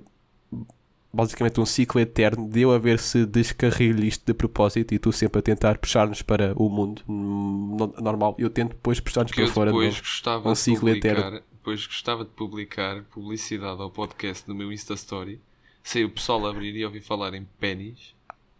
basicamente 1.12 1.60
um 1.60 1.64
ciclo 1.66 2.00
eterno 2.00 2.48
de 2.48 2.62
eu 2.62 2.72
a 2.72 2.78
ver 2.78 2.98
se 2.98 3.24
descarrilho 3.24 4.04
isto 4.04 4.24
de 4.26 4.34
propósito 4.34 4.92
e 4.92 4.98
tu 4.98 5.12
sempre 5.12 5.38
a 5.38 5.42
tentar 5.42 5.78
puxar-nos 5.78 6.22
para 6.22 6.52
o 6.56 6.68
mundo 6.68 7.02
no- 7.06 7.94
normal. 8.02 8.34
Eu 8.38 8.50
tento 8.50 8.70
depois 8.70 8.98
puxar-nos 8.98 9.32
para 9.32 9.46
fora 9.46 9.70
de 9.72 9.78
novo. 9.78 9.98
gostava 10.00 10.48
Um 10.48 10.52
de 10.52 10.58
ciclo 10.58 10.88
publicar, 10.88 11.08
eterno. 11.10 11.40
depois 11.52 11.86
gostava 11.86 12.24
de 12.24 12.30
publicar 12.30 13.02
publicidade 13.04 13.80
ao 13.80 13.90
podcast 13.90 14.48
no 14.48 14.54
meu 14.54 14.72
Insta 14.72 14.94
Story. 14.94 15.40
Sei 15.82 16.04
o 16.04 16.10
pessoal 16.10 16.46
abrir 16.46 16.74
e 16.74 16.84
ouvir 16.84 17.00
falar 17.02 17.32
em 17.34 17.44
pênis 17.60 18.13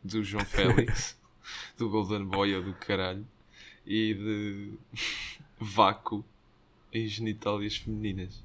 do 0.05 0.23
João 0.23 0.45
Félix, 0.45 1.17
do 1.79 1.89
Golden 1.89 2.25
Boy 2.25 2.55
ou 2.55 2.63
do 2.63 2.75
caralho, 2.75 3.27
e 3.87 4.15
de 4.15 4.73
vácuo 5.59 6.25
em 6.93 7.07
genitálias 7.07 7.77
femininas. 7.77 8.45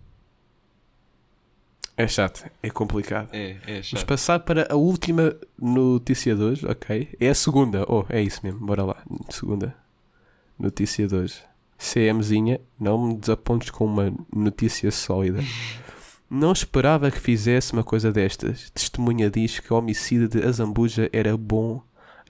É 1.96 2.08
chato, 2.08 2.50
é 2.63 2.70
complicado. 2.70 3.30
É, 3.34 3.51
é 3.51 3.72
Vamos 3.74 3.88
chato. 3.88 4.06
passar 4.06 4.39
para 4.39 4.72
a 4.72 4.75
última 4.78 5.36
notícia 5.62 6.34
de 6.34 6.42
hoje, 6.42 6.66
ok? 6.66 7.10
É 7.20 7.28
a 7.28 7.36
segunda. 7.36 7.86
Oh, 7.89 8.06
é 8.08 8.22
isso 8.22 8.39
mesmo, 8.42 8.66
bora 8.66 8.86
lá. 8.86 9.04
Segunda 9.30 9.75
notícia 10.58 11.06
de 11.06 11.13
hoje. 11.13 11.44
CMzinha, 11.78 12.62
não 12.80 13.08
me 13.08 13.18
desapontes 13.18 13.70
com 13.70 13.86
uma 13.86 14.13
notícia 14.34 14.89
sólida. 14.92 15.39
Não 16.29 16.51
esperava 16.51 17.09
que 17.09 17.19
fizesse 17.19 17.74
uma 17.74 17.83
coisa 17.83 18.12
destas. 18.12 18.69
Testemunha 18.69 19.29
diz 19.29 19.59
que 19.59 19.74
o 19.74 19.77
homicídio 19.77 20.27
de 20.27 20.43
Azambuja 20.43 21.09
era 21.12 21.36
bom 21.36 21.81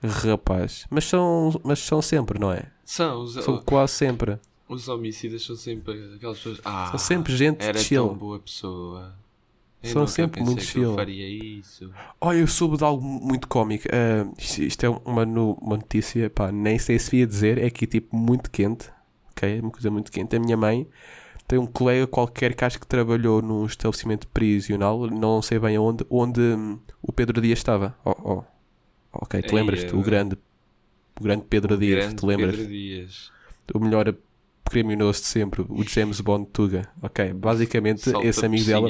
rapaz. 0.02 0.86
Mas 0.88 1.04
são, 1.04 1.60
mas 1.62 1.78
são 1.80 2.00
sempre, 2.00 2.38
não 2.38 2.50
é? 2.52 2.64
São, 2.84 3.22
os, 3.22 3.34
São 3.34 3.58
quase 3.58 3.92
sempre. 3.92 4.38
Os 4.68 4.88
homicidas 4.88 5.44
são 5.44 5.56
sempre 5.56 6.14
aquelas 6.14 6.38
pessoas. 6.38 6.60
Ah, 6.64 6.86
São 6.90 6.98
sempre 6.98 7.36
gente 7.36 7.62
era 7.64 7.78
chill. 7.78 8.08
tão 8.08 8.16
boa 8.16 8.38
pessoa. 8.38 9.14
Eu 9.82 9.90
São 9.92 10.06
sempre 10.06 10.42
muito 10.42 10.60
eu 10.60 10.64
chill. 10.64 10.94
faria 10.94 11.28
isso. 11.28 11.90
Olha, 12.20 12.38
eu 12.38 12.46
soube 12.46 12.76
de 12.76 12.84
algo 12.84 13.02
muito 13.02 13.48
cómico. 13.48 13.84
Ah, 13.92 14.30
isto, 14.38 14.62
isto 14.62 14.86
é 14.86 14.88
uma, 14.88 15.24
uma 15.24 15.76
notícia, 15.76 16.30
pá, 16.30 16.52
nem 16.52 16.78
sei 16.78 16.98
se 16.98 17.16
ia 17.16 17.26
dizer, 17.26 17.58
é 17.58 17.66
aqui 17.66 17.86
tipo 17.86 18.16
muito 18.16 18.50
quente. 18.50 18.90
Ok? 19.30 19.60
Uma 19.60 19.70
coisa 19.70 19.90
muito 19.90 20.10
quente. 20.12 20.36
A 20.36 20.40
minha 20.40 20.56
mãe 20.56 20.86
tem 21.50 21.58
um 21.58 21.66
colega 21.66 22.06
qualquer 22.06 22.54
que 22.54 22.64
acho 22.64 22.78
que 22.78 22.86
trabalhou 22.86 23.42
num 23.42 23.66
estabelecimento 23.66 24.28
prisional, 24.28 25.08
não 25.08 25.42
sei 25.42 25.58
bem 25.58 25.76
onde, 25.76 26.06
onde 26.08 26.40
hum, 26.40 26.78
o 27.02 27.12
Pedro 27.12 27.40
Dias 27.40 27.58
estava. 27.58 27.98
Oh, 28.04 28.14
oh. 28.22 28.44
Ok, 29.12 29.42
te 29.42 29.52
lembras-te? 29.52 29.92
é- 29.92 29.96
O 29.96 30.00
grande, 30.00 30.38
o 31.18 31.24
grande 31.24 31.44
Pedro 31.50 31.76
Dias, 31.76 32.04
Grande 32.04 32.14
te 32.20 32.24
lembras? 32.24 32.50
Pedro 32.54 32.68
Dias. 32.68 33.32
O 33.74 33.80
melhor 33.80 34.14
criminoso 34.64 35.22
de 35.22 35.26
sempre, 35.26 35.62
o 35.68 35.82
James 35.82 36.20
Bond 36.20 36.46
Tuga. 36.52 36.88
Ok, 37.02 37.32
basicamente 37.32 38.08
Salta 38.08 38.28
esse 38.28 38.46
amigo 38.46 38.64
dela 38.66 38.88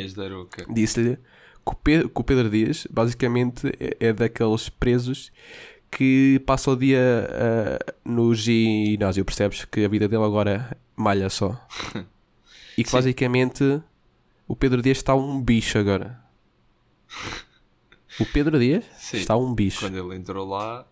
disse-lhe 0.69 1.17
que 1.17 1.73
o, 1.73 1.75
Pe- 1.75 2.09
que 2.11 2.21
o 2.21 2.23
Pedro 2.25 2.51
Dias 2.51 2.87
basicamente 2.91 3.69
é, 3.81 3.97
é 4.09 4.13
daqueles 4.13 4.69
presos 4.69 5.33
que 5.91 6.43
passa 6.45 6.71
o 6.73 6.77
dia 6.77 7.27
ah, 7.31 7.93
no 8.05 8.35
ginásio, 8.35 9.25
percebes? 9.25 9.65
Que 9.65 9.83
a 9.83 9.89
vida 9.89 10.07
dele 10.07 10.25
agora 10.25 10.77
malha 10.95 11.31
só. 11.31 11.59
E 12.81 12.85
que 12.85 12.91
Sim. 12.91 12.97
basicamente 12.97 13.83
o 14.49 14.57
Pedro 14.57 14.81
Dias 14.81 14.97
está 14.99 15.15
um 15.15 15.41
bicho 15.41 15.79
agora. 15.79 16.19
O 18.19 18.25
Pedro 18.27 18.59
Dias 18.59 18.85
Sim. 18.97 19.19
está 19.19 19.37
um 19.37 19.55
bicho. 19.55 19.81
Quando 19.81 19.99
ele 19.99 20.17
entrou 20.17 20.49
lá, 20.49 20.87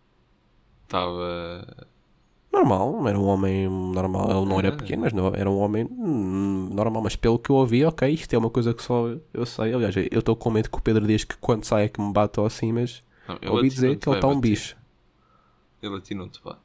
estava. 0.84 1.86
Normal, 2.52 3.06
era 3.08 3.18
um 3.18 3.26
homem 3.26 3.68
normal. 3.68 4.30
Ele 4.30 4.48
não 4.48 4.58
era 4.58 4.68
Ah. 4.68 4.76
pequeno, 4.76 5.02
mas 5.02 5.12
não, 5.12 5.34
era 5.34 5.48
um 5.50 5.58
homem 5.58 5.84
normal. 5.90 7.02
Mas 7.02 7.16
pelo 7.16 7.38
que 7.38 7.50
eu 7.50 7.56
ouvi, 7.56 7.84
ok, 7.84 8.08
isto 8.10 8.32
é 8.34 8.38
uma 8.38 8.50
coisa 8.50 8.72
que 8.74 8.82
só 8.82 9.08
eu 9.32 9.46
sei. 9.46 9.72
Aliás, 9.74 9.94
eu 9.96 10.18
estou 10.18 10.34
com 10.36 10.50
medo 10.50 10.70
que 10.70 10.78
o 10.78 10.82
Pedro 10.82 11.06
diz 11.06 11.24
que 11.24 11.36
quando 11.38 11.64
sai 11.64 11.84
é 11.84 11.88
que 11.88 12.00
me 12.00 12.12
bate 12.12 12.38
ou 12.40 12.46
assim, 12.46 12.72
mas 12.72 13.02
Não, 13.26 13.52
ouvi 13.54 13.68
dizer 13.68 13.96
que 13.96 14.08
ele 14.08 14.16
está 14.16 14.26
um 14.28 14.34
bater. 14.36 14.40
bicho. 14.50 14.76
Ele 15.82 15.96
a 15.96 16.00
ti 16.00 16.14
não 16.14 16.28
te 16.28 16.42
bate. 16.42 16.60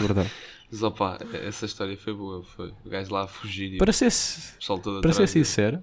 Verdade. 0.00 0.30
Mas 0.74 0.82
opá, 0.82 1.18
essa 1.46 1.66
história 1.66 1.96
foi 1.96 2.12
boa. 2.12 2.42
Foi 2.42 2.72
o 2.84 2.88
gajo 2.90 3.12
lá 3.12 3.22
a 3.22 3.28
fugir 3.28 3.74
e 3.74 3.78
Para 3.78 3.92
ser, 3.92 4.10
para 5.00 5.12
ser 5.12 5.28
sincero, 5.28 5.80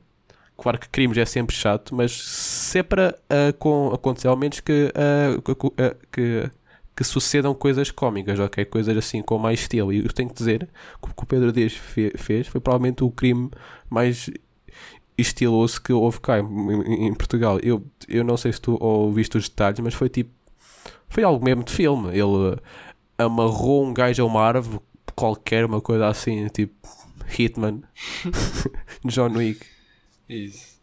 claro 0.57 0.77
que 0.77 0.89
crimes 0.89 1.17
é 1.17 1.23
sempre 1.25 1.55
chato, 1.55 1.95
mas 1.95 2.11
se 2.11 2.79
é 2.79 2.83
para 2.83 3.17
ah, 3.29 3.53
com- 3.57 3.93
acontecer, 3.93 4.27
ao 4.27 4.35
menos 4.35 4.59
que, 4.59 4.91
ah, 4.93 5.41
que, 5.41 5.51
ah, 5.81 5.95
que, 6.11 6.51
que 6.93 7.03
sucedam 7.05 7.53
coisas 7.53 7.89
cómicas, 7.89 8.37
ok? 8.37 8.65
Coisas 8.65 8.97
assim 8.97 9.21
com 9.21 9.37
mais 9.37 9.61
estilo. 9.61 9.93
E 9.93 9.99
eu 10.05 10.11
tenho 10.11 10.27
que 10.27 10.35
dizer 10.35 10.67
que 11.01 11.09
o 11.09 11.13
que 11.15 11.23
o 11.23 11.25
Pedro 11.25 11.53
Dias 11.53 11.71
fe- 11.71 12.11
fez 12.17 12.47
foi 12.47 12.59
provavelmente 12.59 13.01
o 13.03 13.09
crime 13.09 13.49
mais 13.89 14.29
estiloso 15.17 15.81
que 15.81 15.93
houve 15.93 16.19
cá 16.19 16.39
em, 16.39 17.07
em- 17.07 17.13
Portugal. 17.13 17.59
Eu, 17.63 17.81
eu 18.09 18.23
não 18.25 18.35
sei 18.35 18.51
se 18.51 18.59
tu 18.59 18.77
ouviste 18.81 19.37
os 19.37 19.47
detalhes, 19.47 19.79
mas 19.79 19.93
foi 19.93 20.09
tipo. 20.09 20.31
Foi 21.07 21.23
algo 21.23 21.43
mesmo 21.43 21.63
de 21.63 21.71
filme. 21.71 22.09
Ele 22.09 22.57
amarrou 23.21 23.85
um 23.85 23.93
gajo 23.93 24.23
a 24.23 24.25
uma 24.25 24.41
árvore 24.41 24.79
qualquer, 25.15 25.65
uma 25.65 25.81
coisa 25.81 26.07
assim, 26.07 26.47
tipo 26.47 26.75
Hitman, 27.37 27.83
John 29.05 29.37
Wick. 29.37 29.65
Isso. 30.27 30.79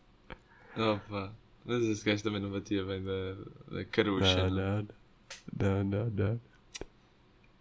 Opa. 0.76 1.34
Mas 1.64 1.82
esse 1.82 2.04
gajo 2.04 2.22
também 2.22 2.40
não 2.40 2.50
batia 2.50 2.84
bem 2.84 3.02
da, 3.02 3.76
da 3.76 3.84
carucha. 3.84 4.48
Não, 4.48 4.78
não? 4.82 4.88
não, 5.52 5.84
não, 5.84 6.10
não. 6.10 6.40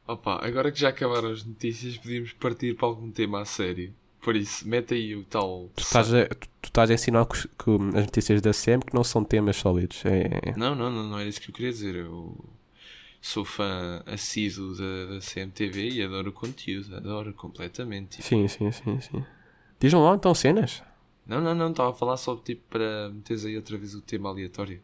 Opa, 0.07 0.39
agora 0.46 0.72
que 0.72 0.79
já 0.79 0.89
acabaram 0.89 1.31
as 1.31 1.43
notícias, 1.43 1.98
podíamos 1.98 2.31
partir 2.34 2.75
para 2.75 2.88
algum 2.88 3.12
tema 3.12 3.41
a 3.41 3.46
sério. 3.46 3.93
Por 4.22 4.36
isso, 4.36 4.67
mete 4.67 4.93
aí 4.93 5.15
o 5.15 5.24
tal. 5.24 5.69
Tu 5.75 5.84
estás 5.84 6.13
a, 6.13 6.25
tu, 6.25 6.48
tu 6.62 6.65
estás 6.67 6.89
a 6.89 6.93
ensinar 6.93 7.25
que, 7.25 7.48
que 7.48 7.72
as 7.98 8.05
notícias 8.05 8.41
da 8.41 8.53
SEM 8.53 8.79
que 8.79 8.93
não 8.93 9.03
são 9.03 9.24
temas 9.24 9.57
sólidos. 9.57 10.03
É, 10.05 10.53
Não, 10.57 10.74
não, 10.74 10.89
não, 10.89 11.03
não 11.03 11.19
era 11.19 11.27
isso 11.27 11.41
que 11.41 11.50
eu 11.50 11.55
queria 11.55 11.72
dizer. 11.72 11.96
Eu 11.96 12.38
sou 13.27 13.43
fã 13.43 14.01
assíduo 14.05 14.74
da, 14.75 15.15
da 15.15 15.19
CMTV 15.19 15.89
e 15.89 16.03
adoro 16.03 16.29
o 16.29 16.34
conteúdo. 16.34 16.96
Adoro 16.96 17.34
completamente. 17.34 18.17
Tipo, 18.17 18.24
sim, 18.24 18.48
sim, 18.48 18.72
sim, 18.72 19.01
sim. 19.01 19.25
Diz-me 19.79 20.00
lá 20.00 20.15
então 20.15 20.34
cenas. 20.34 20.81
Não, 21.25 21.41
não, 21.41 21.53
não, 21.53 21.72
estava 21.72 21.89
a 21.89 21.93
falar 21.93 22.15
só 22.15 22.38
tipo 22.38 22.62
para 22.69 23.10
meteres 23.10 23.43
aí 23.46 23.57
outra 23.57 23.77
vez 23.77 23.93
o 23.93 24.01
tema 24.01 24.29
aleatório. 24.29 24.81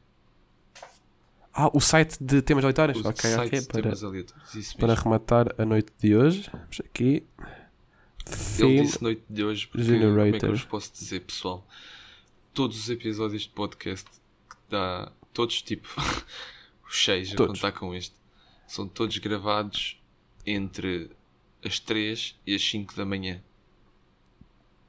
Ah, 1.53 1.69
o 1.73 1.79
site 1.79 2.21
de 2.21 2.41
temas 2.41 2.65
aleatórios? 2.65 3.00
Os 3.00 3.05
ok, 3.05 3.35
ok. 3.35 3.59
de 3.62 3.67
Para, 3.67 3.81
temas 3.81 4.03
aleatórios. 4.03 4.55
Isso 4.55 4.77
para 4.77 4.93
rematar 4.93 5.55
a 5.57 5.65
noite 5.65 5.93
de 6.01 6.15
hoje, 6.15 6.50
vamos 6.51 6.81
aqui. 6.81 7.25
Ele 8.59 8.81
disse 8.81 9.01
noite 9.01 9.23
de 9.29 9.43
hoje 9.43 9.67
porque 9.67 9.85
como 9.85 9.95
é 9.95 10.00
que 10.00 10.05
eu 10.05 10.09
Generator. 10.25 10.51
vos 10.51 10.65
posso 10.65 10.91
dizer, 10.93 11.21
pessoal? 11.21 11.65
Todos 12.53 12.77
os 12.77 12.89
episódios 12.89 13.43
de 13.43 13.50
podcast 13.50 14.09
que 14.09 14.55
dá, 14.69 15.12
todos 15.33 15.62
tipo, 15.62 15.88
os 16.89 17.05
seis 17.05 17.31
a 17.31 17.35
Todos. 17.35 17.59
contar 17.59 17.71
com 17.71 17.93
este, 17.93 18.15
são 18.74 18.88
todos 18.88 19.20
gravados 19.20 20.01
entre 20.44 21.12
as 21.63 21.80
3 21.80 22.36
e 22.46 22.56
as 22.56 22.62
5 22.68 22.96
da 22.96 23.06
manhã. 23.06 23.39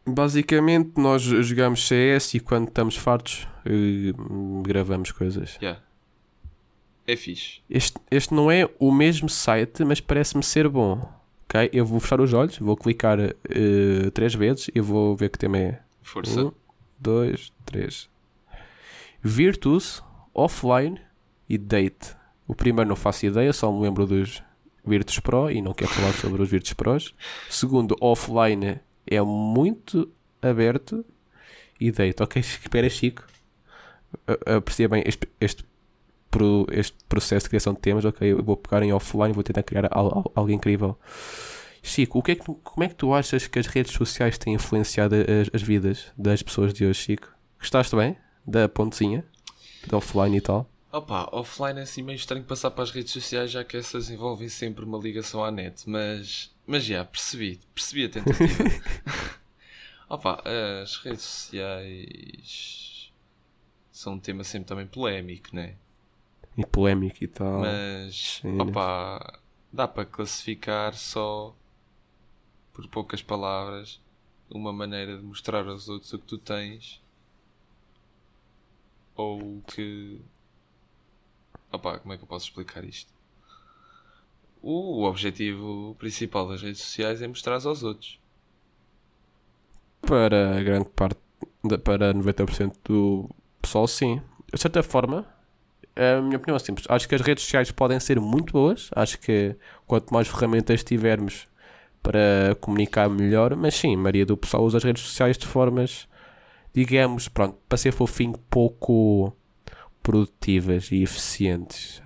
Basicamente, 0.07 0.93
nós 0.97 1.21
jogamos 1.21 1.87
CS 1.87 2.35
e 2.35 2.41
quando 2.41 2.69
estamos 2.69 2.97
fartos, 2.97 3.47
eh, 3.67 4.13
gravamos 4.63 5.13
coisas. 5.13 5.57
Yeah. 5.61 5.83
É 7.07 7.15
fixe. 7.15 7.61
Este, 7.69 7.99
este 8.11 8.33
não 8.33 8.51
é 8.51 8.67
o 8.79 8.91
mesmo 8.91 9.29
site, 9.29 9.85
mas 9.85 10.01
parece-me 10.01 10.43
ser 10.43 10.67
bom. 10.67 11.07
Ok? 11.45 11.69
Eu 11.71 11.85
vou 11.85 12.01
fechar 12.01 12.23
os 12.23 12.33
olhos, 12.33 12.59
vou 12.59 12.77
clicar 12.79 13.19
eh, 13.21 14.11
três 14.15 14.35
vezes 14.35 14.71
e 14.75 14.81
vou 14.81 15.15
ver 15.15 15.29
que 15.29 15.39
tema 15.39 15.59
é. 15.59 15.83
Força. 16.03 16.47
Um, 16.47 16.53
dois, 16.99 17.53
três. 17.67 18.09
Virtus, 19.23 20.03
Offline 20.33 20.99
e 21.49 21.59
Date. 21.59 22.24
O 22.47 22.55
primeiro 22.55 22.89
não 22.89 22.97
faço 22.97 23.25
ideia, 23.27 23.53
só 23.53 23.73
me 23.73 23.81
lembro 23.83 24.07
dos 24.07 24.43
Virtus 24.85 25.19
Pro 25.21 25.51
e 25.51 25.63
não 25.63 25.73
quero 25.73 25.91
falar 25.91 26.13
sobre 26.13 26.43
os 26.43 26.49
Virtus 26.51 26.73
Pros. 26.75 27.15
Segundo, 27.49 27.97
Offline 28.01 28.81
é 29.07 29.21
muito 29.23 30.11
aberto 30.43 31.05
e 31.81 31.91
Date. 31.91 32.23
Ok, 32.23 32.41
espera, 32.43 32.89
Chico. 32.91 33.25
Aprecia 34.47 34.89
bem 34.89 35.03
este, 35.07 35.27
este, 35.41 35.65
este 36.73 36.97
processo 37.09 37.45
de 37.45 37.51
criação 37.51 37.73
de 37.75 37.81
temas. 37.81 38.05
Ok, 38.05 38.31
eu 38.31 38.43
vou 38.43 38.57
pegar 38.57 38.83
em 38.83 38.93
offline 38.93 39.33
vou 39.33 39.43
tentar 39.43 39.63
criar 39.63 39.87
al- 39.91 40.19
al- 40.19 40.33
algo 40.35 40.51
incrível. 40.51 40.99
Chico, 41.83 42.19
o 42.19 42.23
que 42.23 42.33
é 42.33 42.35
que 42.35 42.45
como 42.45 42.85
é 42.85 42.89
que 42.89 42.95
tu 42.95 43.13
achas 43.13 43.47
que 43.47 43.59
as 43.59 43.67
redes 43.67 43.93
sociais 43.93 44.39
têm 44.39 44.55
influenciado 44.55 45.15
as, 45.17 45.51
as 45.53 45.63
vidas 45.63 46.07
das 46.17 46.43
pessoas 46.43 46.73
de 46.73 46.87
hoje, 46.87 47.01
Chico? 47.01 47.29
Gostaste 47.59 47.95
bem 47.97 48.17
da 48.47 48.69
pontezinha? 48.69 49.25
De 49.87 49.95
offline 49.95 50.37
e 50.37 50.41
tal? 50.41 50.71
Opa, 50.95 51.29
offline 51.33 51.81
é 51.81 51.83
assim 51.83 52.03
meio 52.03 52.15
estranho 52.15 52.45
passar 52.45 52.71
para 52.71 52.85
as 52.85 52.93
redes 52.93 53.13
sociais, 53.13 53.51
já 53.51 53.65
que 53.65 53.77
essas 53.77 54.11
envolvem 54.11 54.49
sempre 54.49 54.85
uma 54.85 54.97
ligação 54.97 55.45
à 55.45 55.51
net, 55.51 55.91
mas, 55.91 56.55
mas 56.65 56.85
já, 56.85 57.05
percebi, 57.05 57.59
percebi 57.75 58.05
a 58.05 58.09
tentativa. 58.11 58.63
Opa, 60.09 60.41
as 60.83 60.97
redes 60.99 61.23
sociais 61.23 63.13
são 63.91 64.13
um 64.15 64.21
tema 64.21 64.45
sempre 64.45 64.69
também 64.69 64.87
polémico, 64.87 65.57
né? 65.57 65.75
E 66.57 66.65
polémico 66.65 67.25
e 67.25 67.27
tal. 67.27 67.61
Mas, 67.61 68.39
sim. 68.41 68.61
opa, 68.61 69.41
dá 69.73 69.89
para 69.89 70.05
classificar 70.05 70.95
só 70.95 71.57
por 72.73 72.87
poucas 72.87 73.21
palavras 73.21 74.01
uma 74.49 74.73
maneira 74.73 75.17
de 75.17 75.25
mostrar 75.25 75.67
aos 75.67 75.89
outros 75.89 76.13
o 76.13 76.19
que 76.21 76.27
tu 76.27 76.39
tens 76.39 77.03
ou 79.17 79.59
o 79.59 79.63
que. 79.67 80.21
Opa, 81.75 81.99
como 81.99 82.15
é 82.15 82.17
que 82.17 82.23
eu 82.23 82.29
posso 82.29 82.47
explicar 82.47 82.85
isto? 82.85 83.13
O 84.63 85.03
objetivo 85.03 85.97
principal 85.99 86.49
das 86.49 86.63
redes 86.63 86.81
sociais 86.81 87.21
é 87.21 87.27
mostrar 87.27 87.55
aos 87.55 87.83
outros. 87.83 88.21
Para 90.01 90.63
grande 90.63 90.89
parte, 90.91 91.19
para 91.83 92.15
90% 92.15 92.73
do 92.85 93.29
pessoal, 93.61 93.87
sim. 93.89 94.23
De 94.53 94.61
certa 94.61 94.83
forma, 94.83 95.27
a 95.97 96.21
minha 96.21 96.37
opinião 96.37 96.57
é 96.57 96.59
simples. 96.61 96.87
Acho 96.89 97.09
que 97.09 97.15
as 97.15 97.21
redes 97.21 97.45
sociais 97.45 97.71
podem 97.73 97.99
ser 97.99 98.21
muito 98.21 98.53
boas. 98.53 98.89
Acho 98.95 99.19
que 99.19 99.57
quanto 99.87 100.15
mais 100.15 100.29
ferramentas 100.29 100.85
tivermos 100.85 101.49
para 102.03 102.55
comunicar 102.61 103.09
melhor, 103.09 103.57
mas 103.57 103.75
sim, 103.75 103.95
a 103.95 103.99
maioria 103.99 104.27
do 104.27 104.37
pessoal 104.37 104.63
usa 104.63 104.79
as 104.79 104.85
redes 104.85 105.03
sociais 105.03 105.37
de 105.37 105.47
formas, 105.47 106.07
digamos, 106.73 107.29
pronto, 107.29 107.59
para 107.69 107.79
ser 107.79 107.93
fofinho, 107.93 108.39
pouco 108.51 109.35
produtivas 110.05 110.93
e 110.93 111.03
eficientes. 111.03 112.03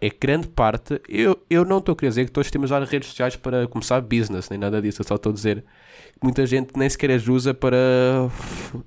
É 0.00 0.10
grande 0.10 0.48
parte. 0.48 1.00
Eu, 1.08 1.42
eu 1.48 1.64
não 1.64 1.78
estou 1.78 1.94
a 1.94 1.96
querer 1.96 2.10
dizer 2.10 2.24
que 2.26 2.30
todos 2.30 2.50
temos 2.50 2.70
usar 2.70 2.84
redes 2.84 3.08
sociais 3.08 3.36
para 3.36 3.66
começar 3.66 4.02
business, 4.02 4.50
nem 4.50 4.58
nada 4.58 4.82
disso. 4.82 5.00
Eu 5.00 5.06
só 5.06 5.14
estou 5.14 5.30
a 5.30 5.34
dizer 5.34 5.64
que 6.12 6.22
muita 6.22 6.46
gente 6.46 6.76
nem 6.76 6.88
sequer 6.88 7.10
as 7.10 7.26
usa 7.26 7.54
para, 7.54 8.28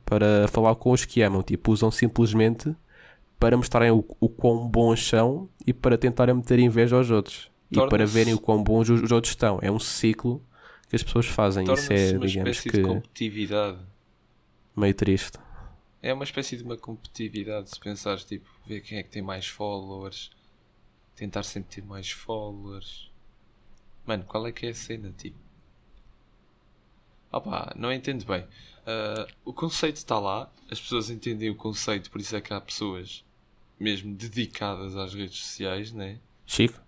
para 0.05 0.47
falar 0.47 0.75
com 0.75 0.91
os 0.91 1.03
que 1.03 1.23
amam. 1.23 1.41
Tipo, 1.41 1.71
usam 1.71 1.89
simplesmente 1.89 2.73
para 3.39 3.57
mostrarem 3.57 3.89
o, 3.89 4.05
o 4.19 4.29
quão 4.29 4.69
bons 4.69 5.09
são 5.09 5.49
e 5.65 5.73
para 5.73 5.97
tentarem 5.97 6.35
meter 6.35 6.59
inveja 6.59 6.95
aos 6.95 7.09
outros. 7.09 7.49
E 7.71 7.75
para 7.87 8.05
verem 8.05 8.35
o 8.35 8.39
quão 8.39 8.63
bons 8.63 8.91
os, 8.91 9.01
os 9.01 9.11
outros 9.11 9.31
estão. 9.31 9.57
É 9.63 9.71
um 9.71 9.79
ciclo 9.79 10.39
que 10.87 10.95
as 10.95 11.01
pessoas 11.01 11.25
fazem. 11.25 11.65
Isso 11.73 11.91
é, 11.91 12.11
uma 12.11 12.27
digamos 12.27 12.59
que, 12.59 12.69
de 12.69 12.81
competitividade. 12.83 13.79
meio 14.77 14.93
triste. 14.93 15.39
É 16.01 16.13
uma 16.13 16.23
espécie 16.23 16.57
de 16.57 16.63
uma 16.63 16.77
competitividade. 16.77 17.69
Se 17.69 17.79
pensares, 17.79 18.23
tipo, 18.23 18.49
ver 18.65 18.81
quem 18.81 18.97
é 18.97 19.03
que 19.03 19.09
tem 19.09 19.21
mais 19.21 19.47
followers, 19.47 20.31
tentar 21.15 21.43
sempre 21.43 21.75
ter 21.75 21.83
mais 21.85 22.09
followers. 22.09 23.11
Mano, 24.05 24.23
qual 24.25 24.47
é 24.47 24.51
que 24.51 24.65
é 24.65 24.69
a 24.69 24.73
cena, 24.73 25.13
tipo? 25.17 25.37
Opá, 27.31 27.73
não 27.77 27.93
entendo 27.93 28.25
bem. 28.25 28.45
Ah, 28.85 29.27
o 29.45 29.53
conceito 29.53 29.97
está 29.97 30.19
lá, 30.19 30.51
as 30.69 30.79
pessoas 30.79 31.09
entendem 31.09 31.49
o 31.49 31.55
conceito, 31.55 32.09
por 32.09 32.19
isso 32.19 32.35
é 32.35 32.41
que 32.41 32.53
há 32.53 32.59
pessoas 32.59 33.23
mesmo 33.79 34.13
dedicadas 34.13 34.95
às 34.95 35.13
redes 35.13 35.39
sociais, 35.39 35.91
né? 35.91 36.19
Chico, 36.45 36.79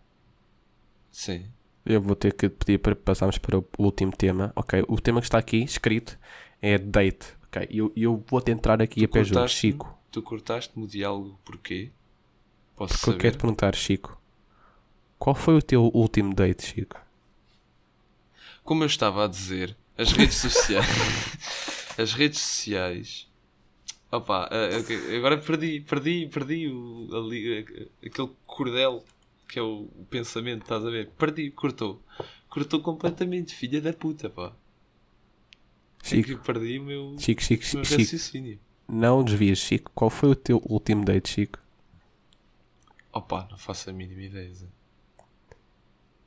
Sim. 1.12 1.46
eu 1.86 2.02
vou 2.02 2.16
ter 2.16 2.34
que 2.34 2.50
pedir 2.50 2.80
para 2.80 2.96
passarmos 2.96 3.38
para 3.38 3.58
o 3.58 3.66
último 3.80 4.12
tema. 4.12 4.52
Ok, 4.56 4.84
o 4.88 5.00
tema 5.00 5.22
que 5.22 5.28
está 5.28 5.38
aqui 5.38 5.58
escrito 5.64 6.20
é 6.62 6.78
date. 6.78 7.36
Ok, 7.54 7.68
eu, 7.70 7.94
eu 7.96 8.24
vou 8.28 8.42
tentar 8.42 8.82
aqui 8.82 9.06
a 9.06 9.08
pé 9.08 9.24
cortaste-me? 9.24 9.48
Chico. 9.48 9.96
Tu 10.12 10.22
cortaste-me 10.24 10.86
o 10.86 10.88
diálogo 10.88 11.40
porquê? 11.46 11.92
Posso 12.76 12.98
Porque 12.98 13.10
eu 13.10 13.14
saber? 13.14 13.18
quero 13.18 13.38
te 13.38 13.42
perguntar, 13.42 13.76
Chico, 13.76 14.20
qual 15.20 15.36
foi 15.36 15.56
o 15.58 15.62
teu 15.62 15.92
último 15.94 16.34
date, 16.34 16.66
Chico? 16.66 17.00
Como 18.64 18.84
eu 18.84 18.88
estava 18.88 19.26
a 19.26 19.28
dizer, 19.28 19.76
as 19.98 20.12
redes 20.12 20.38
sociais. 20.38 20.88
as 21.98 22.14
redes 22.14 22.40
sociais. 22.40 23.28
Opa, 24.12 24.50
ah, 24.52 24.80
ok, 24.80 25.18
agora 25.18 25.38
perdi, 25.38 25.82
perdi, 25.82 26.28
perdi 26.28 26.68
o, 26.70 27.10
ali, 27.16 27.66
ah, 28.04 28.08
aquele 28.08 28.30
cordel 28.46 29.04
que 29.48 29.60
é 29.60 29.62
o 29.62 29.88
pensamento, 30.10 30.64
estás 30.64 30.86
a 30.86 30.90
ver? 30.90 31.10
Perdi, 31.18 31.52
cortou. 31.52 32.02
Cortou 32.50 32.82
completamente, 32.82 33.56
filha 33.56 33.82
da 33.82 33.94
puta, 33.94 34.30
pá. 34.30 34.54
É 36.04 36.08
Chico, 36.08 36.28
que 36.28 36.36
perdi 36.38 36.80
o 36.80 36.84
meu, 36.84 37.16
Chico, 37.18 37.42
Chico, 37.42 37.64
meu 37.74 37.86
Chico, 37.86 38.02
raciocínio. 38.02 38.60
não 38.88 39.24
desvias, 39.24 39.58
Chico. 39.60 39.92
Qual 39.96 40.10
foi 40.10 40.30
o 40.30 40.36
teu 40.36 40.62
último 40.70 41.06
date, 41.06 41.30
Chico? 41.30 41.60
Opa, 43.12 43.48
não 43.50 43.58
faço 43.58 43.90
a 43.90 43.94
mínima 43.94 44.22
ideia. 44.24 44.54
Zé. 44.54 44.66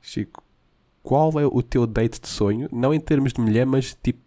Chico, 0.01 0.43
qual 1.03 1.39
é 1.39 1.45
o 1.45 1.61
teu 1.61 1.85
date 1.85 2.19
de 2.21 2.27
sonho? 2.27 2.67
Não 2.71 2.93
em 2.93 2.99
termos 2.99 3.33
de 3.33 3.41
mulher, 3.41 3.65
mas 3.65 3.93
tipo 4.01 4.19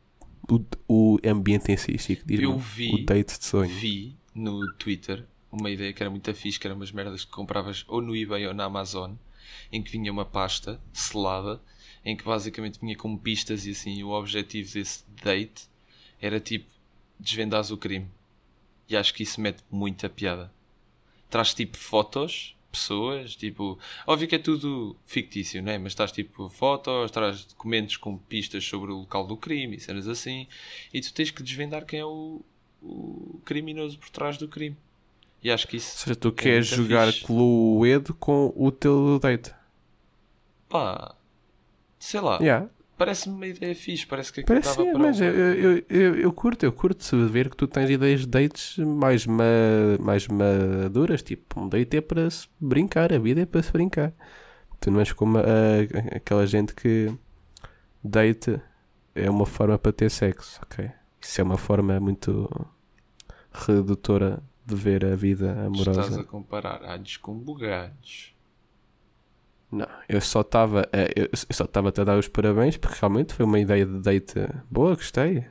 o, 0.48 0.60
o 0.88 1.18
ambiente 1.24 1.72
em 1.72 1.76
si, 1.76 1.96
Chico. 1.98 2.30
Eu 2.30 2.58
vi- 2.58 2.94
o 2.94 3.04
date 3.04 3.38
de 3.38 3.44
sonho. 3.44 3.68
Vi 3.70 4.16
no 4.34 4.72
Twitter 4.74 5.26
uma 5.50 5.70
ideia 5.70 5.92
que 5.92 6.02
era 6.02 6.10
muito 6.10 6.32
fixe, 6.34 6.58
que 6.60 6.66
eram 6.66 6.76
umas 6.76 6.92
merdas 6.92 7.24
que 7.24 7.30
compravas 7.32 7.84
ou 7.88 8.00
no 8.00 8.14
eBay 8.14 8.46
ou 8.46 8.54
na 8.54 8.64
Amazon, 8.64 9.12
em 9.72 9.82
que 9.82 9.90
vinha 9.90 10.12
uma 10.12 10.24
pasta 10.24 10.80
selada, 10.92 11.60
em 12.04 12.16
que 12.16 12.24
basicamente 12.24 12.80
vinha 12.80 12.96
com 12.96 13.16
pistas 13.16 13.66
e 13.66 13.70
assim, 13.72 14.02
o 14.02 14.10
objetivo 14.10 14.72
desse 14.72 15.04
date 15.22 15.68
era 16.20 16.40
tipo 16.40 16.66
desvendares 17.18 17.70
o 17.70 17.76
crime. 17.76 18.08
E 18.88 18.96
acho 18.96 19.14
que 19.14 19.22
isso 19.22 19.40
mete 19.40 19.62
muita 19.70 20.08
piada. 20.08 20.52
Traz 21.28 21.54
tipo 21.54 21.76
fotos, 21.76 22.56
pessoas, 22.72 23.36
tipo, 23.36 23.78
óbvio 24.06 24.28
que 24.28 24.34
é 24.34 24.38
tudo 24.38 24.96
fictício, 25.06 25.62
né? 25.62 25.78
Mas 25.78 25.94
traz 25.94 26.12
tipo 26.12 26.48
fotos, 26.48 27.10
traz 27.10 27.44
documentos 27.44 27.96
com 27.96 28.16
pistas 28.18 28.64
sobre 28.64 28.90
o 28.92 28.98
local 29.00 29.26
do 29.26 29.36
crime 29.36 29.76
e 29.76 29.80
cenas 29.80 30.08
assim, 30.08 30.46
e 30.92 31.00
tu 31.00 31.12
tens 31.12 31.30
que 31.30 31.42
desvendar 31.42 31.84
quem 31.86 32.00
é 32.00 32.04
o, 32.04 32.42
o 32.82 33.40
criminoso 33.44 33.98
por 33.98 34.10
trás 34.10 34.36
do 34.38 34.48
crime. 34.48 34.76
E 35.42 35.50
acho 35.50 35.68
que 35.68 35.76
Ou 35.76 35.78
isso, 35.78 35.98
seja, 35.98 36.16
tu 36.16 36.28
É 36.36 36.42
queres 36.42 36.68
jogar 36.68 37.12
fixe. 37.12 37.26
Cluedo 37.26 38.14
com 38.14 38.52
o 38.56 38.70
teu 38.72 39.18
date. 39.18 39.54
pá, 40.68 41.14
sei 42.00 42.20
lá, 42.20 42.38
Yeah. 42.40 42.68
parece-me 42.98 43.34
uma 43.36 43.46
ideia 43.46 43.74
fixe, 43.76 44.04
parece 44.06 44.32
que 44.32 44.40
aquilo 44.40 44.60
Parece, 44.60 44.76
dava 44.76 44.88
é, 44.88 44.92
para 44.92 45.00
mas 45.02 45.20
um- 45.20 45.24
eu, 45.24 45.34
eu, 45.54 45.84
eu, 45.88 46.14
eu 46.16 46.32
curto, 46.32 46.64
eu 46.64 46.72
curto 46.72 47.04
se 47.04 47.14
ver 47.26 47.48
que 47.48 47.56
tu 47.56 47.68
tens 47.68 47.88
ideias 47.88 48.20
de 48.22 48.26
dates 48.26 48.76
mais, 48.78 49.24
ma, 49.26 49.44
mais 50.00 50.26
maduras. 50.26 51.22
Tipo, 51.22 51.60
um 51.60 51.68
date 51.68 51.96
é 51.98 52.00
para 52.00 52.28
se 52.28 52.48
brincar, 52.60 53.12
a 53.12 53.18
vida 53.18 53.42
é 53.42 53.46
para 53.46 53.62
se 53.62 53.70
brincar. 53.72 54.12
Tu 54.80 54.90
não 54.90 54.98
és 55.00 55.12
como 55.12 55.38
a- 55.38 55.42
a- 55.42 56.16
aquela 56.16 56.46
gente 56.46 56.74
que 56.74 57.12
date 58.02 58.60
é 59.14 59.28
uma 59.30 59.44
forma 59.46 59.78
para 59.78 59.92
ter 59.92 60.10
sexo, 60.10 60.58
ok? 60.62 60.90
Isso 61.20 61.40
é 61.40 61.44
uma 61.44 61.58
forma 61.58 62.00
muito 62.00 62.48
redutora 63.52 64.42
de 64.64 64.74
ver 64.74 65.04
a 65.04 65.16
vida 65.16 65.52
amorosa. 65.66 66.00
Estás 66.02 66.18
a 66.18 66.24
comparar 66.24 66.82
alhos 66.84 67.16
com 67.16 67.34
bugalhos. 67.38 68.34
Não, 69.70 69.86
eu 70.08 70.20
só 70.20 70.40
estava 70.40 70.82
a- 70.92 70.98
eu 71.16 71.26
eu 71.32 71.54
só 71.54 71.64
estava 71.64 71.88
a 71.88 72.04
dar 72.04 72.18
os 72.18 72.28
parabéns 72.28 72.76
porque 72.76 72.98
realmente 73.00 73.34
foi 73.34 73.44
uma 73.44 73.58
ideia 73.60 73.86
de 73.86 74.00
date 74.00 74.34
boa, 74.70 74.94
gostei. 74.96 75.46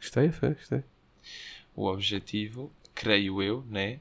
Gostei, 0.00 0.30
foi, 0.32 0.54
gostei. 0.54 0.84
O 1.74 1.86
objetivo, 1.86 2.70
creio 2.94 3.42
eu, 3.42 3.64
né? 3.70 4.00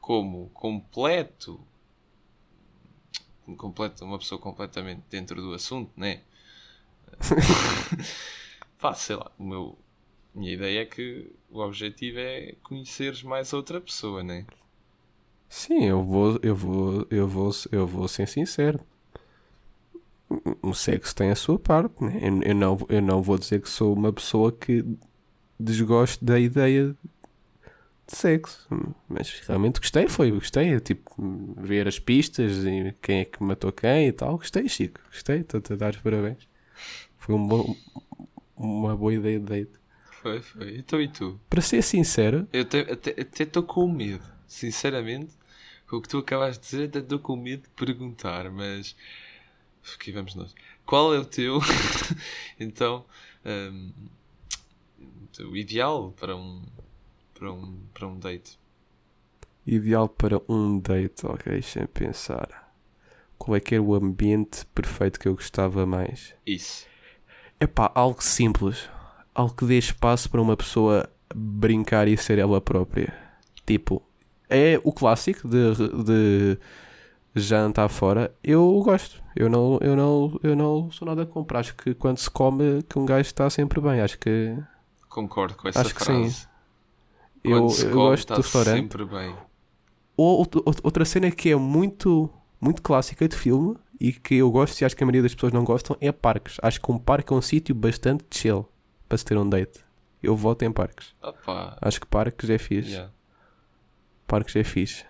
Como 0.00 0.50
completo, 0.54 1.60
completo 3.56 4.04
uma 4.04 4.18
pessoa 4.18 4.40
completamente 4.40 5.02
dentro 5.10 5.40
do 5.40 5.54
assunto, 5.54 5.90
né? 5.96 6.20
Pá, 8.78 8.94
sei 8.94 9.16
lá, 9.16 9.30
o 9.38 9.44
meu, 9.44 9.78
minha 10.34 10.52
ideia 10.54 10.82
é 10.82 10.86
que 10.86 11.30
o 11.50 11.60
objetivo 11.60 12.18
é 12.18 12.54
conheceres 12.62 13.22
mais 13.22 13.52
outra 13.52 13.80
pessoa, 13.80 14.22
né? 14.22 14.46
Sim, 15.48 15.84
eu 15.84 16.02
vou, 16.02 16.38
eu 16.42 16.54
vou, 16.54 17.06
eu 17.10 17.28
vou, 17.28 17.50
eu 17.70 17.86
vou 17.86 18.08
ser 18.08 18.26
sincero. 18.28 18.80
O 20.62 20.74
sexo 20.74 21.14
tem 21.14 21.30
a 21.30 21.36
sua 21.36 21.58
parte, 21.58 22.02
né? 22.02 22.18
Eu, 22.20 22.42
eu 22.42 22.54
não, 22.54 22.86
eu 22.88 23.02
não 23.02 23.22
vou 23.22 23.38
dizer 23.38 23.60
que 23.60 23.68
sou 23.68 23.94
uma 23.94 24.12
pessoa 24.12 24.50
que 24.50 24.84
desgosto 25.58 26.24
da 26.24 26.38
ideia 26.38 26.96
de 28.06 28.16
sexo, 28.16 28.68
mas 29.08 29.42
realmente 29.46 29.80
gostei, 29.80 30.08
foi, 30.08 30.30
gostei, 30.30 30.78
tipo, 30.80 31.54
ver 31.56 31.88
as 31.88 31.98
pistas 31.98 32.64
e 32.64 32.94
quem 33.00 33.20
é 33.20 33.24
que 33.24 33.42
matou 33.42 33.72
quem 33.72 34.08
e 34.08 34.12
tal, 34.12 34.36
gostei, 34.36 34.68
Chico, 34.68 35.00
gostei, 35.08 35.38
estou-te 35.38 35.72
a 35.72 35.76
dar 35.76 35.94
os 35.94 36.00
parabéns. 36.00 36.48
Foi 37.18 37.34
um 37.34 37.46
bom, 37.46 37.74
uma 38.56 38.96
boa 38.96 39.14
ideia 39.14 39.38
de 39.38 39.46
date. 39.46 39.72
Foi, 40.20 40.42
foi. 40.42 40.76
Então 40.78 41.00
e 41.00 41.08
tu? 41.08 41.38
Para 41.48 41.60
ser 41.62 41.82
sincero, 41.82 42.46
Eu 42.52 42.62
até 42.62 43.42
estou 43.42 43.62
com 43.62 43.88
medo, 43.88 44.24
sinceramente, 44.54 45.34
com 45.86 45.96
o 45.96 46.02
que 46.02 46.08
tu 46.08 46.18
acabaste 46.18 46.62
de 46.62 46.70
dizer, 46.70 46.88
até 46.88 46.98
estou 47.00 47.18
com 47.18 47.36
medo 47.36 47.62
de 47.62 47.68
perguntar, 47.70 48.50
mas 48.50 48.96
aqui 49.94 50.12
vamos 50.12 50.34
nós. 50.34 50.54
Qual 50.86 51.14
é 51.14 51.18
o 51.18 51.24
teu, 51.24 51.60
então, 52.58 53.04
hum, 53.44 53.92
o 55.40 55.56
ideal 55.56 56.12
para 56.12 56.36
um, 56.36 56.62
para 57.34 57.52
um, 57.52 57.80
para 57.92 58.06
um 58.06 58.18
date? 58.18 58.58
Ideal 59.66 60.08
para 60.08 60.40
um 60.48 60.78
date, 60.78 61.26
ok, 61.26 61.52
deixa-me 61.52 61.86
pensar. 61.86 62.72
Qual 63.36 63.56
é 63.56 63.60
que 63.60 63.74
era 63.74 63.82
o 63.82 63.94
ambiente 63.94 64.64
perfeito 64.66 65.18
que 65.18 65.26
eu 65.26 65.34
gostava 65.34 65.84
mais? 65.84 66.34
Isso. 66.46 66.86
Epá, 67.60 67.90
algo 67.94 68.22
simples. 68.22 68.88
Algo 69.34 69.54
que 69.54 69.64
dê 69.64 69.76
espaço 69.76 70.30
para 70.30 70.40
uma 70.40 70.56
pessoa 70.56 71.10
brincar 71.34 72.06
e 72.06 72.16
ser 72.16 72.38
ela 72.38 72.60
própria. 72.60 73.12
Tipo, 73.66 74.02
é 74.56 74.80
o 74.84 74.92
clássico 74.92 75.48
de, 75.48 75.74
de 76.04 76.58
jantar 77.34 77.88
fora. 77.88 78.34
Eu 78.42 78.80
gosto. 78.84 79.22
Eu 79.36 79.48
não, 79.50 79.78
eu, 79.80 79.96
não, 79.96 80.40
eu 80.42 80.54
não 80.56 80.90
sou 80.90 81.06
nada 81.06 81.26
contra. 81.26 81.58
Acho 81.58 81.74
que 81.76 81.94
quando 81.94 82.18
se 82.18 82.30
come, 82.30 82.82
que 82.84 82.98
um 82.98 83.04
gajo 83.06 83.22
está 83.26 83.48
sempre 83.50 83.80
bem. 83.80 84.00
Acho 84.00 84.18
que 84.18 84.56
Concordo 85.08 85.54
com 85.54 85.68
essa 85.68 85.80
Acho 85.80 85.94
que 85.94 86.04
sim. 86.04 86.22
frase. 86.30 86.48
eu, 87.42 87.60
Quando 87.60 87.70
se 87.70 87.86
eu 87.86 87.90
come, 87.90 88.02
gosto 88.02 88.18
está 88.20 88.34
do 88.34 88.40
restaurante. 88.42 88.80
sempre 88.80 89.04
bem. 89.04 89.34
Ou 90.16 90.38
outra- 90.38 90.62
outra 90.82 91.04
cena 91.04 91.30
que 91.30 91.50
é 91.50 91.56
muito, 91.56 92.30
muito 92.60 92.80
clássica 92.82 93.28
de 93.28 93.36
filme 93.36 93.76
e 94.00 94.12
que 94.12 94.36
eu 94.36 94.50
gosto 94.50 94.80
e 94.80 94.84
acho 94.84 94.96
que 94.96 95.02
a 95.02 95.06
maioria 95.06 95.22
das 95.22 95.34
pessoas 95.34 95.52
não 95.52 95.64
gostam 95.64 95.96
é 96.00 96.10
parques. 96.12 96.56
Acho 96.62 96.80
que 96.80 96.90
um 96.92 96.98
parque 96.98 97.32
é 97.32 97.36
um 97.36 97.42
sítio 97.42 97.74
bastante 97.74 98.24
chill 98.30 98.68
para 99.08 99.18
se 99.18 99.24
ter 99.24 99.36
um 99.36 99.48
date. 99.48 99.80
Eu 100.22 100.34
voto 100.36 100.64
em 100.64 100.72
parques. 100.72 101.14
Opa, 101.22 101.76
Acho 101.82 102.00
que 102.00 102.06
parques 102.06 102.48
é 102.48 102.58
fixe. 102.58 102.90
yeah. 102.92 103.12
Parques 104.26 104.56
é 104.56 104.64
fixe. 104.64 105.04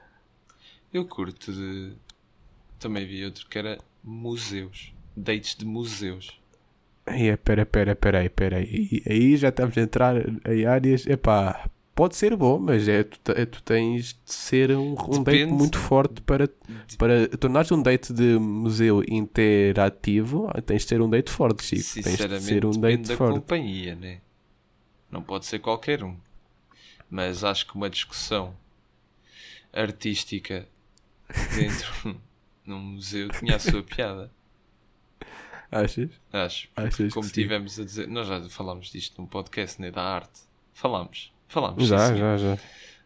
Eu 0.93 1.05
curto 1.07 1.53
de. 1.53 1.93
Também 2.79 3.07
vi 3.07 3.25
outro 3.25 3.47
que 3.49 3.59
era 3.59 3.79
museus. 4.03 4.93
Dates 5.17 5.55
de 5.57 5.65
museus. 5.65 6.39
Aí, 7.07 7.37
pera, 7.37 7.65
pera, 7.67 7.95
pera 7.95 8.19
aí, 8.21 8.29
pera 8.29 8.57
aí. 8.59 9.03
Aí 9.09 9.37
já 9.37 9.49
estamos 9.49 9.77
a 9.77 9.81
entrar 9.81 10.15
em 10.49 10.65
áreas. 10.67 11.07
Epá, 11.07 11.69
pode 11.95 12.17
ser 12.17 12.35
bom, 12.37 12.59
mas 12.59 12.89
é, 12.89 13.05
tu, 13.05 13.19
te- 13.21 13.47
tu 13.47 13.63
tens 13.63 14.15
de 14.25 14.33
ser 14.33 14.71
um, 14.73 14.95
um 15.09 15.23
date 15.23 15.47
muito 15.47 15.79
forte 15.79 16.21
para, 16.23 16.49
para 16.99 17.29
tornares 17.39 17.71
um 17.73 17.81
date 17.83 18.13
de 18.13 18.39
museu 18.39 19.03
interativo. 19.07 20.51
Tens 20.65 20.83
de 20.83 20.89
ser 20.89 21.01
um 21.03 21.09
date 21.11 21.31
forte, 21.31 21.63
Chico. 21.65 21.83
Tens 21.83 22.05
de 22.05 22.11
Sinceramente, 22.11 22.45
ser 22.45 22.65
um 22.65 22.71
date 22.73 23.09
da 23.09 23.17
forte. 23.17 23.35
companhia, 23.41 23.95
né? 23.95 24.21
Não 25.11 25.23
pode 25.23 25.47
ser 25.47 25.59
qualquer 25.59 26.03
um. 26.03 26.17
Mas 27.11 27.45
acho 27.45 27.67
que 27.67 27.75
uma 27.77 27.89
discussão 27.91 28.55
artística 29.75 30.69
dentro 31.55 32.21
num 32.65 32.79
museu 32.81 33.29
tinha 33.31 33.57
a 33.57 33.59
sua 33.59 33.83
piada. 33.83 34.31
Achas? 35.71 36.11
Acho. 36.33 36.69
Achas 36.77 37.13
Como 37.13 37.27
que 37.29 37.33
sim? 37.35 37.43
tivemos 37.43 37.79
a 37.81 37.85
dizer, 37.85 38.07
nós 38.09 38.27
já 38.29 38.49
falámos 38.49 38.91
disto 38.91 39.21
num 39.21 39.27
podcast, 39.27 39.81
né? 39.81 39.91
Da 39.91 40.03
arte. 40.03 40.41
Falámos. 40.73 41.33
Falámos. 41.49 41.85
Já, 41.87 41.99
sim, 41.99 42.15
senhor. 42.15 42.39
já, 42.39 42.39
já. 42.39 42.59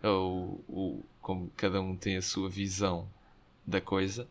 ou, 0.02 0.64
ou 0.68 1.06
como 1.20 1.50
cada 1.56 1.80
um 1.80 1.96
tem 1.96 2.16
a 2.16 2.22
sua 2.22 2.48
visão 2.48 3.08
da 3.66 3.80
coisa, 3.80 4.28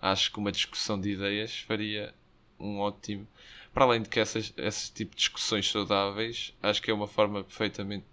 acho 0.00 0.32
que 0.32 0.38
uma 0.38 0.52
discussão 0.52 1.00
de 1.00 1.10
ideias 1.10 1.60
faria 1.60 2.14
um 2.58 2.78
ótimo. 2.78 3.26
Para 3.72 3.84
além 3.84 4.02
de 4.02 4.08
que 4.08 4.18
essas, 4.20 4.52
esse 4.56 4.92
tipo 4.92 5.12
de 5.12 5.18
discussões 5.18 5.70
saudáveis, 5.70 6.52
acho 6.62 6.82
que 6.82 6.90
é 6.90 6.94
uma 6.94 7.06
forma 7.08 7.44
perfeitamente. 7.44 8.04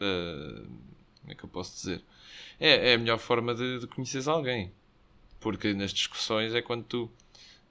eh, 0.00 0.62
como 1.20 1.32
é 1.32 1.34
que 1.34 1.44
eu 1.44 1.48
posso 1.48 1.74
dizer? 1.76 2.02
É, 2.60 2.92
é 2.92 2.94
a 2.94 2.98
melhor 2.98 3.18
forma 3.18 3.54
de, 3.54 3.80
de 3.80 3.86
conheceres 3.86 4.28
alguém. 4.28 4.72
Porque 5.40 5.74
nas 5.74 5.92
discussões 5.92 6.54
é 6.54 6.62
quando 6.62 6.84
tu, 6.84 7.10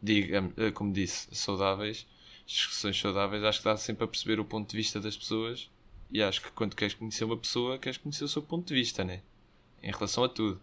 diga, 0.02 0.52
eh, 0.58 0.72
como 0.72 0.94
disse, 0.94 1.28
saudáveis, 1.36 2.08
discussões 2.46 3.00
saudáveis, 3.00 3.44
acho 3.44 3.60
que 3.60 3.66
dá 3.66 3.78
sempre 3.78 4.04
a 4.06 4.08
perceber 4.08 4.40
o 4.40 4.46
ponto 4.46 4.70
de 4.70 4.78
vista 4.78 5.00
das 5.00 5.18
pessoas 5.18 5.70
e 6.12 6.22
acho 6.22 6.42
que 6.42 6.52
quando 6.52 6.76
queres 6.76 6.94
conhecer 6.94 7.24
uma 7.26 7.38
pessoa, 7.38 7.78
queres 7.80 7.98
conhecer 7.98 8.24
o 8.26 8.28
seu 8.30 8.42
ponto 8.42 8.68
de 8.68 8.74
vista, 8.74 9.04
né? 9.04 9.22
Em 9.84 9.92
relação 9.92 10.24
a 10.24 10.30
tudo. 10.30 10.62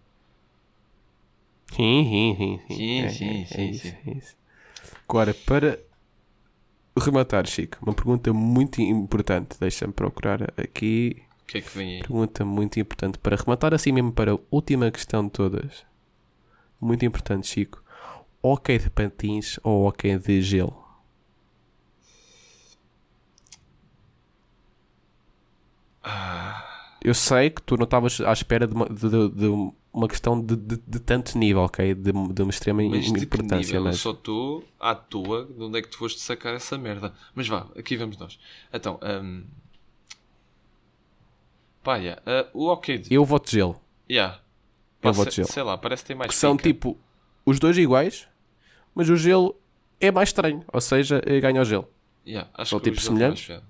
Sim, 1.75 2.05
sim, 2.05 2.37
sim. 2.37 2.61
Sim, 2.75 3.01
É, 3.03 3.09
sim, 3.09 3.43
é, 3.43 3.47
sim, 3.47 3.61
é 3.61 3.65
isso, 3.71 3.83
sim. 3.83 3.97
é 4.07 4.11
isso. 4.19 4.37
Agora, 5.09 5.35
para 5.35 5.81
rematar, 6.99 7.47
Chico, 7.47 7.79
uma 7.83 7.95
pergunta 7.95 8.33
muito 8.33 8.81
importante. 8.81 9.59
Deixa-me 9.59 9.93
procurar 9.93 10.43
aqui. 10.59 11.23
O 11.49 11.51
que 11.51 11.59
é 11.59 11.61
que 11.63 11.79
vem 11.79 11.95
aí? 11.95 12.01
Pergunta 12.01 12.45
muito 12.45 12.79
importante 12.79 13.19
para 13.19 13.35
rematar 13.35 13.73
assim 13.73 13.91
mesmo 13.91 14.13
para 14.13 14.33
a 14.33 14.39
última 14.51 14.91
questão 14.91 15.25
de 15.25 15.31
todas. 15.31 15.83
Muito 16.79 17.07
importante, 17.07 17.47
Chico. 17.49 17.83
Ok 18.43 18.79
de 18.79 18.91
patins 18.91 19.59
ou 19.63 19.87
ok 19.89 20.19
de 20.19 20.43
gelo? 20.43 20.85
Eu 27.03 27.15
sei 27.15 27.49
que 27.51 27.63
tu 27.63 27.77
não 27.77 27.85
estavas 27.85 28.21
à 28.21 28.33
espera 28.33 28.67
de 28.67 28.75
uma, 28.75 28.87
de, 28.87 29.29
de- 29.31 29.73
uma 29.93 30.07
questão 30.09 30.41
de, 30.41 30.55
de- 30.55 31.01
tanto 31.01 31.39
nível, 31.39 31.63
ok? 31.63 31.95
De, 31.95 32.11
uma 32.11 32.51
extrema 32.51 32.83
Mas 32.83 33.07
importância? 33.07 33.77
Eu 33.77 33.85
mas 33.85 33.97
só 33.97 34.11
estou 34.11 34.65
à 34.79 34.95
toa 34.95 35.47
de 35.47 35.63
onde 35.63 35.79
é 35.79 35.83
que 35.83 35.89
tu 35.89 35.97
foste 35.97 36.21
sacar 36.21 36.55
essa 36.55 36.77
merda. 36.77 37.15
Mas 37.35 37.49
vá, 37.49 37.67
aqui 37.77 37.97
vamos 37.97 38.19
nós. 38.19 38.39
Então, 38.73 39.01
hum... 39.03 39.45
pá, 41.83 41.97
yeah, 41.97 42.21
ah, 42.27 42.47
o 42.53 42.67
ok 42.67 42.99
de... 42.99 43.15
eu 43.15 43.25
voto 43.25 43.51
gelo. 43.51 43.81
Yeah. 44.11 44.41
Eu 45.03 45.11
Pá, 45.11 45.13
vou 45.13 45.25
de 45.25 45.33
sei, 45.35 45.45
gelo. 45.45 45.53
sei 45.55 45.63
lá, 45.63 45.79
parece 45.79 46.03
que 46.03 46.09
tem 46.09 46.17
mais 46.17 46.31
Que 46.31 46.37
são 46.37 46.57
tipo 46.57 46.99
os 47.47 47.59
dois 47.61 47.77
iguais, 47.79 48.27
mas 48.95 49.09
o 49.09 49.17
gelo 49.17 49.55
é 50.01 50.11
mais 50.11 50.29
estranho, 50.31 50.65
ou 50.73 50.81
seja, 50.81 51.23
eh, 51.25 51.41
ganha 51.41 51.61
o 51.63 51.65
gelo. 51.65 51.89
Yeah, 52.27 52.51
acho 52.55 52.71
são 52.71 52.81
que 52.81 52.89
o 52.89 52.93
tipos 52.93 53.05
gelo 53.05 53.17
tem 53.19 53.29
mais 53.29 53.41
semelhantes? 53.41 53.69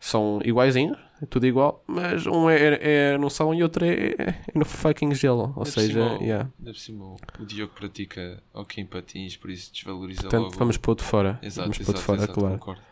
São 0.00 0.40
iguaizinhos, 0.44 0.98
é 1.22 1.26
tudo 1.26 1.46
igual, 1.46 1.82
mas 1.86 2.26
um 2.26 2.50
é, 2.50 3.12
é 3.14 3.18
no 3.18 3.30
salão 3.30 3.54
e 3.54 3.62
outro 3.62 3.84
é, 3.86 4.10
é 4.18 4.34
no 4.54 4.64
fucking 4.64 5.14
gelo. 5.14 5.44
Ou 5.56 5.62
por 5.62 5.66
seja, 5.66 6.08
cima, 6.10 6.18
yeah. 6.22 6.50
cima, 6.74 7.04
o- 7.04 7.44
Diogo 7.46 7.72
pratica 7.74 8.42
hockey 8.52 8.82
em 8.82 8.86
patins, 8.86 9.36
por 9.36 9.48
isso 9.50 9.72
desvaloriza 9.72 10.22
portanto 10.22 10.44
logo. 10.46 10.58
vamos 10.58 10.76
pôr 10.76 10.94
de 10.96 11.02
fora. 11.04 11.38
Exato, 11.42 11.62
vamos 11.70 11.78
pôr 11.78 11.82
exato, 11.84 11.98
de 11.98 12.04
fora, 12.04 12.18
exato, 12.18 12.34
claro. 12.40 12.58
concordo. 12.58 12.82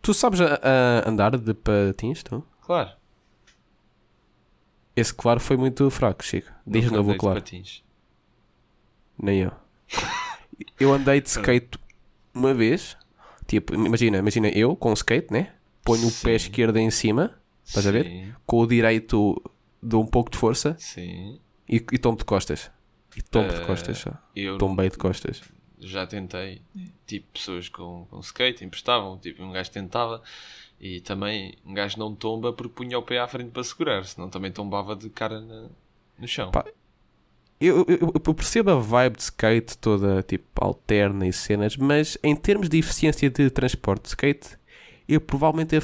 Tu 0.00 0.14
sabes 0.14 0.40
a, 0.40 0.54
a 1.04 1.08
andar 1.10 1.36
de 1.36 1.52
patins, 1.52 2.22
tu? 2.22 2.42
Claro. 2.62 2.90
Esse 4.94 5.14
claro 5.14 5.40
foi 5.40 5.56
muito 5.56 5.88
fraco, 5.90 6.22
Chico. 6.24 6.50
Diz 6.66 6.82
de 6.84 6.86
nunca 6.90 6.96
novo 6.98 7.10
andei 7.10 7.16
o 7.16 7.20
claro. 7.20 7.40
patins. 7.40 7.82
Nem 9.18 9.40
eu. 9.40 9.52
Eu 10.78 10.92
andei 10.92 11.20
de 11.20 11.28
skate 11.28 11.78
uma 12.34 12.52
vez. 12.54 12.96
Tipo, 13.46 13.74
imagina, 13.74 14.18
imagina 14.18 14.48
eu 14.48 14.76
com 14.76 14.92
skate, 14.92 15.32
né? 15.32 15.52
Ponho 15.84 16.06
o 16.08 16.12
pé 16.12 16.38
Sim. 16.38 16.46
esquerdo 16.46 16.76
em 16.76 16.90
cima, 16.90 17.38
estás 17.64 17.86
a 17.86 17.90
ver? 17.90 18.04
Sim, 18.06 18.32
Com 18.46 18.60
o 18.60 18.66
direito 18.66 19.42
dou 19.82 20.02
um 20.02 20.06
pouco 20.06 20.30
de 20.30 20.38
força 20.38 20.76
sim. 20.78 21.40
e, 21.68 21.76
e 21.76 21.98
tomo 21.98 22.16
de 22.16 22.24
costas. 22.24 22.70
E 23.16 23.20
tomo 23.22 23.48
de 23.48 23.56
Eh, 23.56 23.66
costas 23.66 23.98
só. 23.98 24.12
Eu 24.34 24.56
Tombei 24.58 24.88
de 24.88 24.96
costas. 24.96 25.42
já 25.78 26.06
tentei, 26.06 26.62
tipo, 27.06 27.26
pessoas 27.32 27.68
com, 27.68 28.06
com 28.08 28.20
skate 28.20 28.64
emprestavam, 28.64 29.18
tipo, 29.18 29.42
um 29.42 29.50
gajo 29.52 29.70
tentava 29.70 30.22
e 30.82 31.00
também 31.00 31.54
um 31.64 31.74
gajo 31.74 31.98
não 31.98 32.14
tomba 32.14 32.52
porque 32.52 32.74
punha 32.74 32.98
o 32.98 33.02
pé 33.02 33.20
à 33.20 33.28
frente 33.28 33.50
para 33.52 33.64
segurar, 33.64 34.04
senão 34.04 34.28
também 34.30 34.52
tombava 34.52 34.96
de 34.96 35.08
cara 35.10 35.40
na- 35.40 35.68
no 36.18 36.28
chão. 36.28 36.50
Pá, 36.50 36.64
Eu, 37.60 37.86
eu, 37.88 38.12
eu 38.26 38.34
percebo 38.34 38.70
a 38.72 38.74
vibe 38.74 39.16
de 39.16 39.22
skate 39.22 39.78
toda 39.78 40.22
tipo 40.24 40.44
alterna 40.56 41.26
e 41.28 41.32
cenas, 41.32 41.76
mas 41.76 42.18
em 42.22 42.34
termos 42.34 42.68
de 42.68 42.78
eficiência 42.78 43.30
de 43.30 43.48
transporte 43.50 44.02
de 44.02 44.08
skate, 44.08 44.58
eu 45.08 45.20
provavelmente 45.20 45.76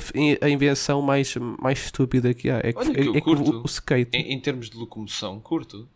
a, 0.42 0.48
invenção 0.48 1.00
mais, 1.02 1.36
mais 1.36 1.78
estúpida 1.84 2.34
que 2.34 2.50
há 2.50 2.58
é 2.64 2.72
que, 2.72 2.78
Olha 2.78 2.94
que 2.94 3.00
é, 3.00 3.06
eu 3.06 3.12
é 3.14 3.14
que 3.14 3.20
curto. 3.20 3.50
o, 3.58 3.62
o 3.62 3.66
skate. 3.66 4.16
Em, 4.16 4.32
em 4.32 4.40
termos 4.40 4.68
de 4.70 4.76
locomoção, 4.76 5.38
curto. 5.40 5.88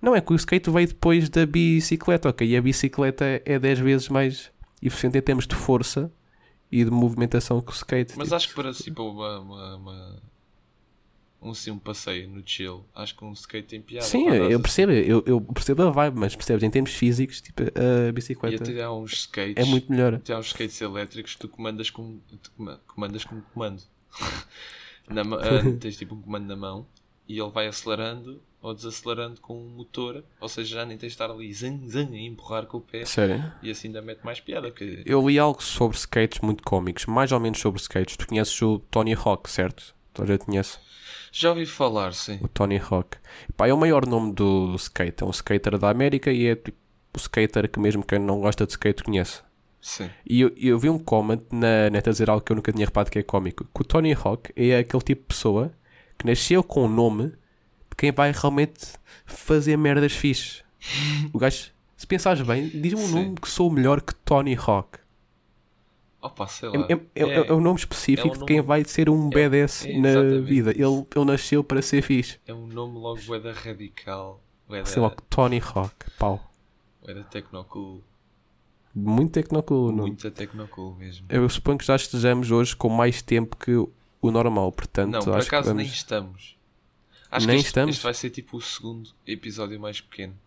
Não, 0.00 0.16
é 0.16 0.20
que 0.20 0.32
o 0.32 0.36
skate 0.36 0.70
veio 0.70 0.88
depois 0.88 1.28
da 1.28 1.44
bicicleta, 1.46 2.28
ok? 2.30 2.48
E 2.48 2.56
a 2.56 2.62
bicicleta 2.62 3.24
é 3.44 3.58
10 3.58 3.78
vezes 3.80 4.08
mais 4.08 4.50
eficiente 4.82 5.18
em 5.18 5.22
termos 5.22 5.46
de 5.46 5.54
força 5.54 6.10
e 6.72 6.84
de 6.84 6.90
movimentação 6.90 7.60
que 7.60 7.70
o 7.70 7.74
skate. 7.74 8.14
Mas 8.16 8.28
tipo. 8.28 8.34
acho 8.36 8.48
que 8.48 8.54
para 8.54 8.72
tipo, 8.72 9.02
uma, 9.02 9.38
uma, 9.38 9.76
uma- 9.76 10.22
um, 11.42 11.50
assim, 11.50 11.70
um 11.70 11.78
passeio 11.78 12.28
no 12.28 12.42
chill, 12.46 12.84
acho 12.94 13.14
que 13.16 13.24
um 13.24 13.32
skate 13.32 13.68
tem 13.68 13.82
piada. 13.82 14.06
Sim, 14.06 14.28
eu 14.28 14.48
dás 14.48 14.62
percebo, 14.62 14.92
eu, 14.92 15.22
eu 15.26 15.40
percebo 15.40 15.82
a 15.82 15.90
vibe, 15.90 16.18
mas 16.18 16.34
percebes, 16.34 16.62
em 16.62 16.70
termos 16.70 16.92
físicos, 16.94 17.40
tipo, 17.40 17.62
a 17.62 17.66
assim. 17.66 18.08
E 18.08 18.12
bicicleta 18.12 18.62
até 18.62 18.82
há 18.82 18.92
uns 18.92 19.12
skates. 19.12 19.54
é 19.56 19.64
muito 19.64 19.90
melhor. 19.90 20.14
Até 20.14 20.32
há 20.32 20.38
uns 20.38 20.46
skates 20.46 20.80
elétricos 20.80 21.34
que 21.34 21.40
tu 21.40 21.48
comandas 21.48 21.90
com, 21.90 22.18
tu 22.40 22.50
coma- 22.56 22.80
comandas 22.86 23.24
com 23.24 23.36
um 23.36 23.40
comando. 23.52 23.82
Na 25.10 25.22
ah, 25.22 25.62
tens 25.80 25.96
tipo 25.96 26.14
um 26.14 26.22
comando 26.22 26.46
na 26.46 26.56
mão 26.56 26.86
e 27.28 27.38
ele 27.38 27.50
vai 27.50 27.66
acelerando 27.66 28.40
ou 28.62 28.72
desacelerando 28.72 29.40
com 29.40 29.58
um 29.58 29.68
motor, 29.68 30.22
ou 30.40 30.48
seja, 30.48 30.76
já 30.76 30.86
nem 30.86 30.96
tens 30.96 31.08
de 31.08 31.14
estar 31.14 31.28
ali 31.28 31.52
zang, 31.52 31.88
zang, 31.88 32.16
a 32.16 32.20
empurrar 32.20 32.64
com 32.66 32.78
o 32.78 32.80
pé 32.80 33.04
Sério. 33.04 33.52
e 33.60 33.70
assim 33.70 33.88
ainda 33.88 34.00
mete 34.00 34.24
mais 34.24 34.38
piada. 34.38 34.68
Porque... 34.68 35.02
Eu 35.04 35.28
li 35.28 35.36
algo 35.36 35.60
sobre 35.60 35.96
skates 35.96 36.40
muito 36.40 36.62
cómicos, 36.62 37.06
mais 37.06 37.32
ou 37.32 37.40
menos 37.40 37.58
sobre 37.58 37.80
skates. 37.80 38.16
Tu 38.16 38.26
conheces 38.26 38.62
o 38.62 38.78
Tony 38.78 39.14
Hawk, 39.14 39.50
certo? 39.50 39.92
Tu 40.14 40.24
já 40.24 40.38
conheces 40.38 40.78
Já 41.32 41.50
ouvi 41.50 41.66
falar, 41.66 42.14
sim. 42.14 42.38
o 42.40 42.46
Tony 42.46 42.78
Hawk. 42.78 43.16
Pá, 43.56 43.66
é 43.66 43.74
o 43.74 43.78
maior 43.78 44.06
nome 44.06 44.32
do 44.32 44.76
skate. 44.76 45.24
É 45.24 45.26
um 45.26 45.30
skater 45.30 45.76
da 45.76 45.90
América 45.90 46.30
e 46.30 46.46
é 46.46 46.54
tipo, 46.54 46.78
o 47.14 47.18
skater 47.18 47.68
que 47.68 47.80
mesmo 47.80 48.04
quem 48.04 48.20
não 48.20 48.40
gosta 48.40 48.64
de 48.64 48.72
skate 48.72 49.02
conhece. 49.02 49.42
Sim. 49.80 50.08
E 50.24 50.40
eu, 50.40 50.52
eu 50.56 50.78
vi 50.78 50.88
um 50.88 51.00
comment 51.00 51.42
na 51.50 51.90
net 51.90 52.08
a 52.08 52.12
dizer 52.12 52.30
algo 52.30 52.44
que 52.44 52.52
eu 52.52 52.56
nunca 52.56 52.72
tinha 52.72 52.86
reparado 52.86 53.10
que 53.10 53.18
é 53.18 53.22
cómico. 53.24 53.64
Que 53.74 53.80
o 53.80 53.84
Tony 53.84 54.12
Hawk 54.12 54.52
é 54.54 54.78
aquele 54.78 55.02
tipo 55.02 55.22
de 55.22 55.26
pessoa 55.26 55.72
que 56.22 56.26
nasceu 56.26 56.62
com 56.62 56.84
o 56.84 56.88
nome 56.88 57.30
de 57.30 57.96
quem 57.96 58.12
vai 58.12 58.32
realmente 58.32 58.86
fazer 59.26 59.76
merdas 59.76 60.12
fixes. 60.12 60.62
O 61.32 61.38
gajo, 61.38 61.70
se 61.96 62.06
pensares 62.06 62.40
bem, 62.42 62.68
diz-me 62.68 63.00
um 63.00 63.06
Sim. 63.06 63.14
nome 63.14 63.34
que 63.36 63.48
sou 63.48 63.70
melhor 63.70 64.00
que 64.00 64.14
Tony 64.14 64.56
Hawk. 64.56 64.98
Opa, 66.20 66.46
sei 66.46 66.68
lá. 66.68 66.86
É, 66.88 66.92
é, 66.92 67.24
é, 67.24 67.48
é 67.48 67.52
um 67.52 67.60
nome 67.60 67.80
específico 67.80 68.28
é 68.28 68.30
um 68.30 68.38
de 68.38 68.44
quem 68.44 68.60
vai 68.60 68.84
ser 68.84 69.10
um 69.10 69.26
é- 69.26 69.30
BDS 69.30 69.86
é 69.86 69.98
na 69.98 70.40
vida. 70.40 70.70
Ele, 70.70 71.04
ele 71.14 71.24
nasceu 71.24 71.64
para 71.64 71.82
ser 71.82 72.00
fixe. 72.02 72.38
É 72.46 72.54
um 72.54 72.68
nome 72.68 72.96
logo 72.98 73.20
bué 73.22 73.38
radical, 73.50 74.40
Sei 74.84 75.02
lá, 75.02 75.10
Tony 75.28 75.60
Hawk. 75.60 75.92
Pau. 76.18 76.40
da 77.04 77.24
tecnocool, 77.24 78.00
Muito 78.94 79.32
tecnocool. 79.32 79.90
não? 79.90 80.06
muita 80.06 80.30
tecnocool 80.30 80.94
mesmo. 80.94 81.26
Eu 81.28 81.48
suponho 81.48 81.76
que 81.76 81.84
já 81.84 81.96
estejamos 81.96 82.52
hoje 82.52 82.76
com 82.76 82.88
mais 82.88 83.20
tempo 83.20 83.56
que 83.56 83.72
o 84.22 84.30
normal. 84.30 84.72
Portanto, 84.72 85.12
Não, 85.12 85.20
por 85.20 85.38
acaso 85.38 85.68
que 85.68 85.74
nem 85.74 85.84
vamos... 85.86 85.92
estamos. 85.98 86.56
Acho 87.30 87.46
Nem 87.46 87.56
que 87.56 87.60
este, 87.60 87.66
estamos? 87.68 87.94
este 87.96 88.02
vai 88.04 88.14
ser 88.14 88.30
tipo 88.30 88.56
o 88.56 88.60
segundo 88.62 89.10
episódio 89.26 89.78
mais 89.80 90.00
pequeno. 90.00 90.38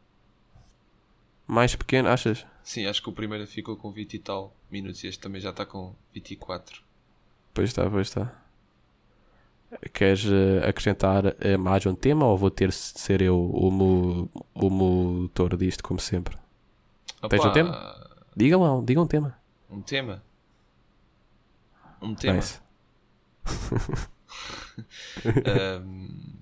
mais 1.47 1.75
pequeno, 1.75 2.09
achas? 2.09 2.45
Sim, 2.63 2.85
acho 2.87 3.01
que 3.03 3.09
o 3.09 3.13
primeiro 3.13 3.45
ficou 3.45 3.75
com 3.75 3.91
20 3.91 4.13
e 4.15 4.19
tal 4.19 4.55
minutos 4.71 5.03
e 5.03 5.07
este 5.07 5.19
também 5.21 5.39
já 5.41 5.51
está 5.51 5.65
com 5.65 5.93
24. 6.13 6.81
Pois 7.53 7.69
está, 7.69 7.87
pois 7.89 8.07
está. 8.07 8.41
Queres 9.93 10.25
eh, 10.25 10.67
acrescentar 10.67 11.35
eh, 11.39 11.57
mais 11.57 11.85
um 11.85 11.93
tema 11.95 12.25
ou 12.25 12.37
vou 12.37 12.49
ter 12.49 12.69
de 12.69 12.75
ser 12.75 13.21
eu 13.21 13.37
o, 13.37 13.69
mo- 13.71 14.29
o 14.53 14.69
motor 14.69 15.57
disto, 15.57 15.83
como 15.83 15.99
sempre? 15.99 16.37
Tens 17.29 17.41
um 17.41 17.45
Opa, 17.45 17.51
tema? 17.53 18.09
Diga 18.35 18.57
lá, 18.57 18.81
diga 18.83 19.01
um 19.01 19.07
tema. 19.07 19.37
Um 19.69 19.81
tema? 19.81 20.23
Um 22.01 22.13
tema? 22.15 22.35
Nice. 22.37 22.61
Ahm, 25.45 26.35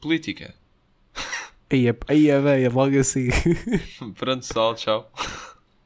política. 0.00 0.54
Aí 1.70 1.88
é, 1.88 1.96
aí 2.08 2.30
é 2.30 2.40
bem, 2.40 2.68
logo 2.68 2.98
assim. 2.98 3.28
Pronto, 4.16 4.46
pessoal, 4.46 4.74
tchau. 4.74 5.12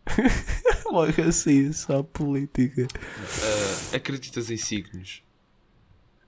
logo 0.87 1.23
assim, 1.23 1.73
só 1.73 2.03
política. 2.03 2.87
Ah, 3.93 3.97
acreditas 3.97 4.51
em 4.51 4.57
signos? 4.57 5.23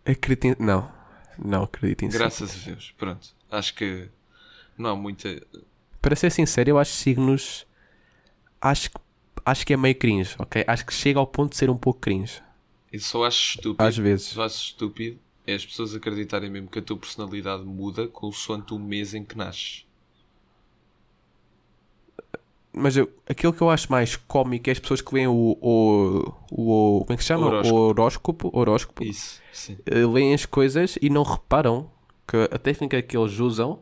Acredito. 0.04 0.62
Não, 0.62 0.90
não 1.38 1.64
acredito 1.64 2.04
em 2.04 2.10
signos. 2.10 2.18
Graças 2.38 2.62
a 2.62 2.70
Deus. 2.70 2.94
Pronto. 2.96 3.28
Acho 3.50 3.74
que 3.74 4.08
não 4.76 4.90
há 4.90 4.96
muita. 4.96 5.40
Para 6.02 6.16
ser 6.16 6.30
sincero, 6.30 6.70
eu 6.70 6.78
acho 6.78 6.92
signos 6.92 7.66
acho, 8.60 8.90
que- 8.90 9.00
acho 9.44 9.66
que 9.66 9.72
é 9.72 9.76
meio 9.76 9.94
cringe, 9.94 10.34
ok? 10.38 10.64
Acho 10.66 10.84
que 10.84 10.92
chega 10.92 11.18
ao 11.18 11.26
ponto 11.26 11.52
de 11.52 11.56
ser 11.58 11.70
um 11.70 11.76
pouco 11.76 12.00
cringe. 12.00 12.42
Eu 12.94 13.00
só 13.00 13.24
acho 13.24 13.56
estúpido. 13.56 13.82
Às 13.82 13.96
vezes. 13.98 14.26
Só 14.28 14.44
acho 14.44 14.56
estúpido 14.66 15.18
é 15.44 15.54
as 15.54 15.66
pessoas 15.66 15.94
acreditarem 15.96 16.48
mesmo 16.48 16.68
que 16.68 16.78
a 16.78 16.82
tua 16.82 16.96
personalidade 16.96 17.64
muda 17.64 18.06
consoante 18.06 18.72
o 18.72 18.78
mês 18.78 19.14
em 19.14 19.24
que 19.24 19.36
nasces. 19.36 19.84
Mas 22.72 22.96
eu- 22.96 23.10
aquilo 23.28 23.52
que 23.52 23.60
eu 23.60 23.68
acho 23.70 23.90
mais 23.90 24.16
cómico 24.16 24.68
é 24.68 24.72
as 24.72 24.78
pessoas 24.78 25.00
que 25.00 25.12
veem 25.12 25.26
o. 25.28 25.56
o, 25.60 26.32
o 26.50 27.00
como 27.04 27.12
é 27.12 27.16
que 27.16 27.22
se 27.22 27.28
chama? 27.28 27.46
Horóscopo. 27.46 27.76
O 27.76 27.80
horóscopo. 27.88 28.50
horóscopo 28.58 29.04
Isso, 29.04 29.40
sim. 29.52 29.76
eh, 29.86 30.06
leem 30.06 30.32
as 30.34 30.46
coisas 30.46 30.96
e 31.02 31.08
não 31.10 31.22
reparam 31.24 31.90
que 32.26 32.36
a 32.36 32.58
técnica 32.58 33.00
que 33.02 33.16
eles 33.16 33.38
usam, 33.38 33.80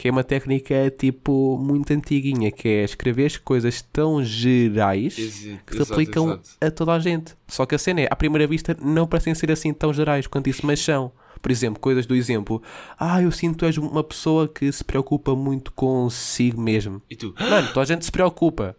que 0.00 0.08
é 0.08 0.10
uma 0.10 0.24
técnica 0.24 0.90
tipo 0.98 1.58
muito 1.58 1.92
antiguinha, 1.92 2.50
que 2.50 2.66
é 2.66 2.84
escrever 2.84 3.26
as 3.26 3.36
coisas 3.36 3.82
tão 3.82 4.24
gerais 4.24 5.14
que 5.14 5.30
se 5.76 5.82
aplicam 5.82 6.28
exato. 6.28 6.50
a 6.58 6.70
toda 6.70 6.94
a 6.94 6.98
gente. 6.98 7.34
Só 7.46 7.66
que 7.66 7.74
a 7.74 7.78
cena 7.78 8.00
é, 8.00 8.08
à 8.10 8.16
primeira 8.16 8.46
vista, 8.46 8.74
não 8.80 9.06
parecem 9.06 9.34
ser 9.34 9.50
assim 9.52 9.74
tão 9.74 9.92
gerais 9.92 10.26
quanto 10.26 10.48
isso, 10.48 10.64
mas 10.64 10.80
são. 10.80 11.12
Por 11.42 11.52
exemplo, 11.52 11.78
coisas 11.78 12.06
do 12.06 12.14
exemplo. 12.14 12.62
Ah, 12.98 13.20
eu 13.20 13.30
sinto 13.30 13.52
que 13.52 13.58
tu 13.58 13.66
és 13.66 13.76
uma 13.76 14.02
pessoa 14.02 14.48
que 14.48 14.72
se 14.72 14.82
preocupa 14.82 15.36
muito 15.36 15.70
consigo 15.72 16.58
mesmo. 16.58 17.02
E 17.10 17.14
tu? 17.14 17.34
Mano, 17.38 17.68
toda 17.68 17.82
a 17.82 17.84
gente 17.84 18.02
se 18.02 18.10
preocupa. 18.10 18.74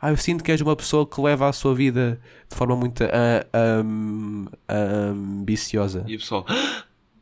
Ah, 0.00 0.10
eu 0.12 0.16
sinto 0.16 0.44
que 0.44 0.52
és 0.52 0.60
uma 0.60 0.76
pessoa 0.76 1.04
que 1.04 1.20
leva 1.20 1.48
a 1.48 1.52
sua 1.52 1.74
vida 1.74 2.20
de 2.48 2.54
forma 2.56 2.76
muito 2.76 3.02
ah, 3.02 3.44
am- 3.52 4.46
ambiciosa. 4.68 6.04
E 6.06 6.14
o 6.14 6.18
pessoal? 6.20 6.46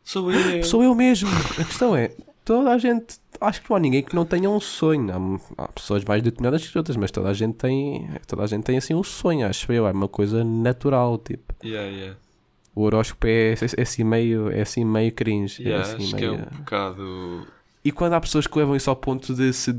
Sou 0.03 0.31
eu. 0.31 0.63
Sou 0.63 0.83
eu 0.85 0.95
mesmo. 0.95 1.31
A 1.59 1.65
questão 1.65 1.97
é, 1.97 2.11
toda 2.45 2.71
a 2.73 2.79
gente. 2.79 3.19
Acho 3.41 3.63
que 3.63 3.71
não 3.71 3.77
há 3.77 3.81
ninguém 3.81 4.03
que 4.03 4.15
não 4.15 4.25
tenha 4.25 4.49
um 4.51 4.61
sonho. 4.61 5.41
Há, 5.59 5.65
há 5.65 5.69
pessoas 5.69 6.05
mais 6.05 6.23
determinadas 6.23 6.67
que 6.67 6.77
outras, 6.79 6.97
mas 6.97 7.11
toda 7.11 7.29
a 7.29 7.35
gente 7.35 7.55
tem. 7.55 8.09
Toda 8.27 8.43
a 8.45 8.47
gente 8.47 8.63
tem 8.65 8.77
assim 8.77 8.95
um 8.95 9.03
sonho, 9.03 9.47
acho 9.47 9.73
eu. 9.73 9.87
É 9.87 9.93
uma 9.93 10.09
coisa 10.09 10.45
natural. 10.45 11.19
Tipo, 11.19 11.55
Yeah, 11.65 11.89
yeah. 11.91 12.17
o 12.75 12.83
horóscopo 12.83 13.27
é, 13.27 13.55
é, 13.77 13.83
assim 13.83 14.05
meio. 14.05 14.51
É 14.51 14.63
assim 14.63 14.85
meio 14.85 15.13
cringe. 15.13 15.63
é 15.63 15.69
Yeah, 15.69 15.93
assim 15.95 16.05
acho 16.05 16.17
que 16.17 16.25
é 16.25 16.31
meio- 16.31 16.43
um 16.43 16.57
bocado. 16.59 17.47
E 17.85 17.93
quando 17.93 18.13
há 18.15 18.21
pessoas 18.21 18.47
que 18.47 18.57
levam 18.59 18.75
isso 18.77 18.89
ao 18.89 18.97
ponto 18.97 19.35
de 19.35 19.53
se 19.53 19.75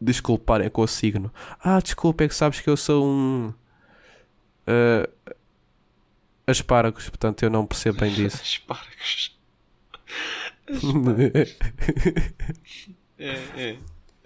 desculparem 0.00 0.68
com 0.70 0.82
o 0.82 0.86
signo. 0.86 1.32
Ah, 1.60 1.80
desculpa, 1.80 2.22
é 2.24 2.28
que 2.28 2.34
sabes 2.34 2.60
que 2.60 2.70
eu 2.70 2.76
sou 2.76 3.04
um. 3.04 3.52
ah, 4.66 5.08
asparagos, 6.46 7.08
portanto 7.08 7.42
eu 7.42 7.50
não 7.50 7.66
percebo 7.66 7.98
bem 8.00 8.12
disso. 8.14 8.40
Espargos. 8.42 9.36
É, 13.18 13.30
é. 13.56 13.76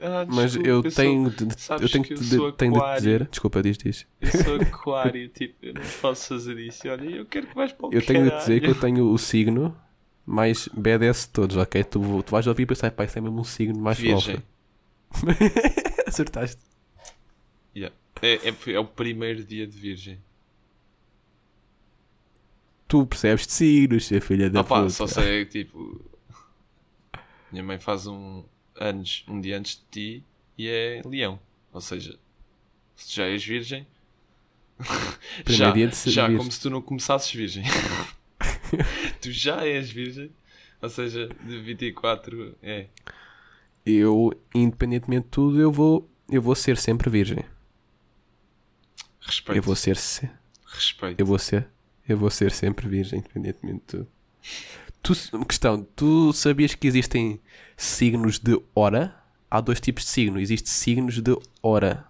Ah, 0.05 0.27
Mas 0.29 0.53
desculpa, 0.53 0.69
eu 0.69 0.83
sou- 0.83 0.91
tenho 0.91 1.31
de, 1.31 1.45
eu 1.45 1.89
tenho 1.89 2.05
que 2.05 2.13
eu 2.15 2.19
de, 2.19 2.53
tenho 2.57 2.73
de 2.73 2.95
dizer. 2.97 3.27
Desculpa, 3.29 3.63
diz, 3.63 3.79
diz. 3.79 4.07
Eu 4.21 4.31
sou 4.43 4.57
aquário, 4.57 5.29
tipo, 5.29 5.55
eu 5.65 5.75
não 5.75 5.83
posso 6.01 6.29
fazer 6.29 6.59
isso. 6.59 6.89
Olha, 6.89 7.05
eu 7.09 7.25
quero 7.27 7.47
que 7.47 7.55
vais 7.55 7.71
para 7.73 7.87
o 7.87 7.93
Eu 7.93 8.05
tenho 8.05 8.29
de 8.29 8.37
dizer 8.37 8.61
que 8.61 8.67
eu 8.71 8.75
tenho 8.79 9.11
o 9.13 9.17
signo 9.19 9.77
mais 10.27 10.67
BDS 10.69 11.27
de 11.27 11.29
todos, 11.33 11.57
ok? 11.57 11.85
Tu, 11.85 12.23
tu 12.25 12.31
vais 12.31 12.47
ouvir 12.49 12.65
e 12.65 12.67
pensar, 12.67 12.91
pá, 12.91 13.05
isso 13.05 13.17
é 13.17 13.21
mesmo 13.21 13.41
um 13.41 13.45
signo 13.45 13.79
mais 13.81 13.97
Virgem. 13.99 14.39
Acertaste. 16.07 16.61
Yeah. 17.77 17.95
É, 18.21 18.49
é, 18.49 18.55
é 18.73 18.79
o 18.81 18.85
primeiro 18.85 19.45
dia 19.45 19.67
de 19.67 19.77
Virgem. 19.79 20.19
Tu 22.89 23.07
percebes 23.07 23.47
de 23.47 23.53
signos, 23.53 24.07
ser 24.07 24.21
filha 24.21 24.51
da 24.51 24.61
Ah 24.61 24.65
pá, 24.65 24.81
puta. 24.81 24.91
só 24.91 25.07
sei, 25.07 25.47
tipo. 25.47 26.01
Minha 27.53 27.63
mãe 27.63 27.79
faz 27.79 28.07
um 28.07 28.45
anos, 28.75 29.25
um 29.29 29.41
dia 29.41 29.59
antes 29.59 29.77
de 29.77 29.83
ti 30.19 30.25
e 30.59 30.69
é 30.69 31.03
leão. 31.05 31.39
Ou 31.73 31.81
seja, 31.81 32.19
se 32.97 33.07
tu 33.09 33.15
já 33.15 33.27
és 33.27 33.45
virgem. 33.45 33.87
Já, 35.47 35.71
dia 35.71 35.87
de 35.87 35.95
ser 35.95 36.11
já 36.11 36.27
como 36.27 36.51
se 36.51 36.61
tu 36.61 36.69
não 36.69 36.83
começasses 36.83 37.31
virgem. 37.33 37.63
tu 39.21 39.31
já 39.31 39.65
és 39.65 39.89
virgem. 39.91 40.33
Ou 40.81 40.89
seja, 40.89 41.29
de 41.45 41.61
24 41.61 42.57
é. 42.63 42.87
Eu, 43.87 44.33
independentemente 44.53 45.25
de 45.27 45.31
tudo, 45.31 45.61
eu 45.61 45.71
vou, 45.71 46.11
eu 46.29 46.43
vou 46.43 46.55
ser 46.57 46.77
sempre 46.77 47.09
virgem. 47.09 47.45
Respeito. 49.21 49.57
Eu 49.59 49.63
vou 49.63 49.77
ser, 49.77 49.97
se- 49.97 50.29
Respeito. 50.67 51.21
eu 51.21 51.27
vou 51.27 51.39
ser, 51.39 51.69
eu 52.09 52.17
vou 52.19 52.31
ser 52.31 52.51
sempre 52.51 52.89
virgem, 52.89 53.21
independentemente 53.21 53.79
de 53.79 53.85
tudo. 53.87 54.09
Tu, 55.03 55.13
questão, 55.47 55.83
tu 55.97 56.33
sabias 56.33 56.75
que 56.75 56.87
existem 56.87 57.41
signos 57.77 58.39
de 58.39 58.61
hora? 58.75 59.15
Há 59.51 59.61
dois 59.61 59.81
tipos 59.81 60.05
de 60.05 60.11
signo. 60.11 60.39
Existe 60.41 60.71
signos 60.71 61.21
de 61.21 61.37
hora. 61.63 62.07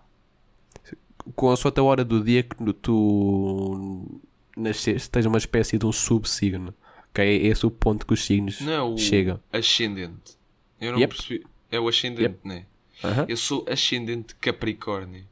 Com 1.34 1.50
a 1.50 1.56
sua 1.56 1.72
hora 1.82 2.04
do 2.04 2.22
dia 2.22 2.42
que 2.42 2.56
tu 2.74 4.20
nasceste, 4.56 5.08
tens 5.10 5.24
uma 5.26 5.38
espécie 5.38 5.78
de 5.78 5.86
um 5.86 5.92
subsigno. 5.92 6.74
Ok? 7.10 7.24
É 7.24 7.46
esse 7.46 7.64
o 7.64 7.70
ponto 7.70 8.06
que 8.06 8.12
os 8.14 8.24
signos 8.24 8.60
Não 8.60 8.72
é 8.72 8.82
o 8.82 8.98
chegam. 8.98 9.40
ascendente. 9.52 10.36
Eu 10.80 10.92
não 10.92 10.98
Yep. 11.00 11.14
percebi. 11.14 11.46
É 11.70 11.80
o 11.80 11.88
ascendente, 11.88 12.38
né? 12.44 12.66
Aham. 13.02 13.26
Eu 13.28 13.36
sou 13.36 13.64
ascendente 13.68 14.34
Capricórnio. 14.36 15.24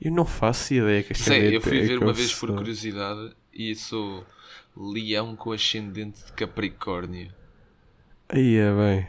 Eu 0.00 0.10
não 0.12 0.26
faço 0.26 0.74
ideia 0.74 1.02
que 1.02 1.14
Sei, 1.14 1.56
eu 1.56 1.60
fui 1.60 1.78
é 1.78 1.82
ver 1.82 1.98
que 1.98 2.04
uma 2.04 2.12
vez 2.12 2.32
por 2.34 2.48
sou. 2.48 2.56
curiosidade 2.56 3.34
e 3.54 3.74
sou 3.74 4.26
leão 4.76 5.36
com 5.36 5.52
ascendente 5.52 6.24
de 6.24 6.32
Capricórnio. 6.32 7.32
Aí 8.28 8.56
é 8.56 8.72
bem. 8.72 9.08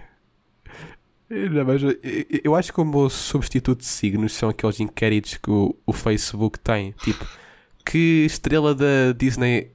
Não, 1.29 1.65
mas 1.65 1.81
eu, 2.43 2.55
acho 2.55 2.71
que 2.71 2.79
o 2.79 2.85
meu 2.85 3.09
substituto 3.09 3.79
de 3.79 3.85
signos 3.85 4.33
são 4.33 4.49
aqueles 4.49 4.79
inquéritos 4.79 5.35
que 5.37 5.49
o, 5.49 5.75
o 5.85 5.93
Facebook 5.93 6.59
tem. 6.59 6.91
Tipo, 7.03 7.25
que 7.85 8.25
estrela 8.25 8.75
da 8.75 9.13
Disney 9.17 9.71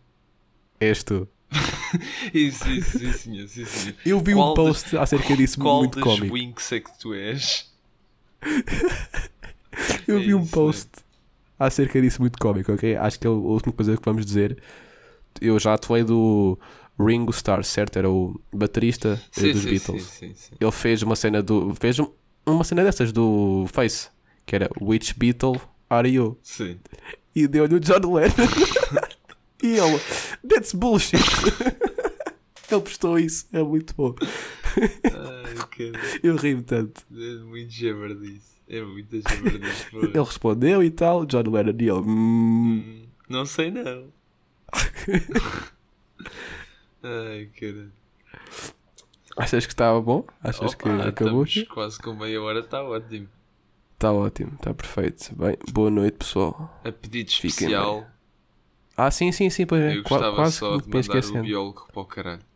és 0.81 1.03
tu? 1.03 1.29
Isso, 2.35 2.69
isso, 2.69 2.99
sim, 2.99 3.13
senhor, 3.13 3.49
sim, 3.49 3.65
senhor. 3.65 3.97
Eu 4.05 4.21
vi 4.21 4.35
Qual 4.35 4.53
um 4.53 4.55
post 4.55 4.97
acerca 4.99 5.35
disso 5.35 5.59
Qual 5.59 5.79
muito 5.79 5.99
das 6.01 6.05
cómico. 6.05 6.35
Winx 6.35 6.73
é 6.73 6.81
que 6.81 6.99
tu 6.99 7.15
és? 7.15 7.73
Eu 10.07 10.19
É 10.19 10.21
vi 10.21 10.35
um 10.35 10.43
isso, 10.43 10.51
post 10.51 10.91
acerca 11.59 12.01
disso 12.01 12.21
muito 12.21 12.39
cómico, 12.39 12.73
ok? 12.73 12.97
Acho 12.97 13.19
que 13.19 13.27
é 13.27 13.31
a 13.31 13.33
última 13.33 13.73
coisa 13.73 13.97
que 13.97 14.05
vamos 14.05 14.27
dizer. 14.27 14.63
Eu 15.41 15.59
já 15.59 15.75
atuei 15.75 16.05
do 16.05 16.59
Ringo 16.99 17.31
Starr, 17.31 17.63
certo? 17.65 17.97
Era 17.99 18.11
o 18.11 18.41
baterista 18.53 19.21
eh, 19.37 19.41
Sim, 19.41 19.53
dos 19.53 19.63
sim, 19.63 19.69
Beatles. 19.71 20.03
sim. 20.05 20.33
Ele 20.61 20.73
fez 20.73 21.03
uma 21.03 21.17
cena 21.17 21.43
do. 21.43 21.75
fez 21.81 21.99
um- 21.99 22.11
uma 22.47 22.65
cena 22.65 22.83
dessas 22.85 23.13
do 23.13 23.67
Face, 23.73 24.09
que 24.47 24.55
era 24.57 24.69
Which 24.81 25.15
Beatle 25.19 25.61
are 25.91 26.09
you? 26.09 26.39
Sim. 26.43 26.79
E 27.35 27.47
deu-lhe 27.47 27.75
o 27.75 27.81
John 27.81 28.15
Lennon. 28.15 28.35
e 29.63 29.77
ele, 29.79 30.01
that's 30.49 30.73
bullshit. 30.73 31.19
ele 32.71 32.81
postou 32.81 33.19
isso, 33.19 33.47
é 33.53 33.63
muito 33.63 33.95
bom. 33.97 34.15
Ai. 35.05 35.99
Eu 36.23 36.37
ri-me 36.37 36.63
tanto. 36.63 37.03
É 37.15 37.35
muito 37.45 37.71
jabardice. 37.71 38.59
É 38.69 38.83
muito 38.83 39.21
jabardice. 39.21 39.87
pô. 39.91 40.01
Ele 40.01 40.19
respondeu 40.19 40.83
e 40.83 40.91
tal, 40.91 41.25
John 41.27 41.43
Lennon 41.51 41.71
e 41.79 41.83
ele. 41.83 41.93
"Hum." 41.93 42.83
Hum, 42.85 43.03
Não 43.29 43.47
sei 43.47 43.71
não. 43.71 44.07
Ai, 47.03 47.51
cara. 47.59 47.91
Achas 49.37 49.67
que 49.67 49.73
estava 49.73 50.01
bom? 50.01 50.25
Achas 50.43 50.75
que 50.75 50.89
Opa, 50.89 51.09
acabou 51.09 51.45
estamos 51.45 51.51
aqui? 51.51 51.67
quase 51.67 51.99
com 51.99 52.13
meia 52.15 52.43
hora, 52.43 52.61
está 52.61 52.83
ótimo. 52.83 53.29
Está 53.95 54.13
ótimo, 54.13 54.53
está 54.55 54.75
perfeito. 54.75 55.35
Bem, 55.37 55.57
boa 55.73 55.91
noite, 55.91 56.19
pessoal. 56.19 56.81
A 56.85 56.91
pedido 56.93 57.31
Fiquem 57.31 57.49
especial, 57.51 58.07
Ah, 58.97 59.11
sim, 59.11 59.31
sim, 59.33 59.49
sim, 59.49 59.65
pois 59.67 59.81
é. 59.83 59.97
eu 59.97 60.03
gostava 60.03 60.35
quase 60.37 60.57
só 60.57 60.77
que 60.79 60.89
de 60.91 61.09
mandar 61.09 61.25
o 61.25 61.43
biólogo 61.43 61.87
para 61.93 62.03
o 62.03 62.05
caralho. 62.05 62.48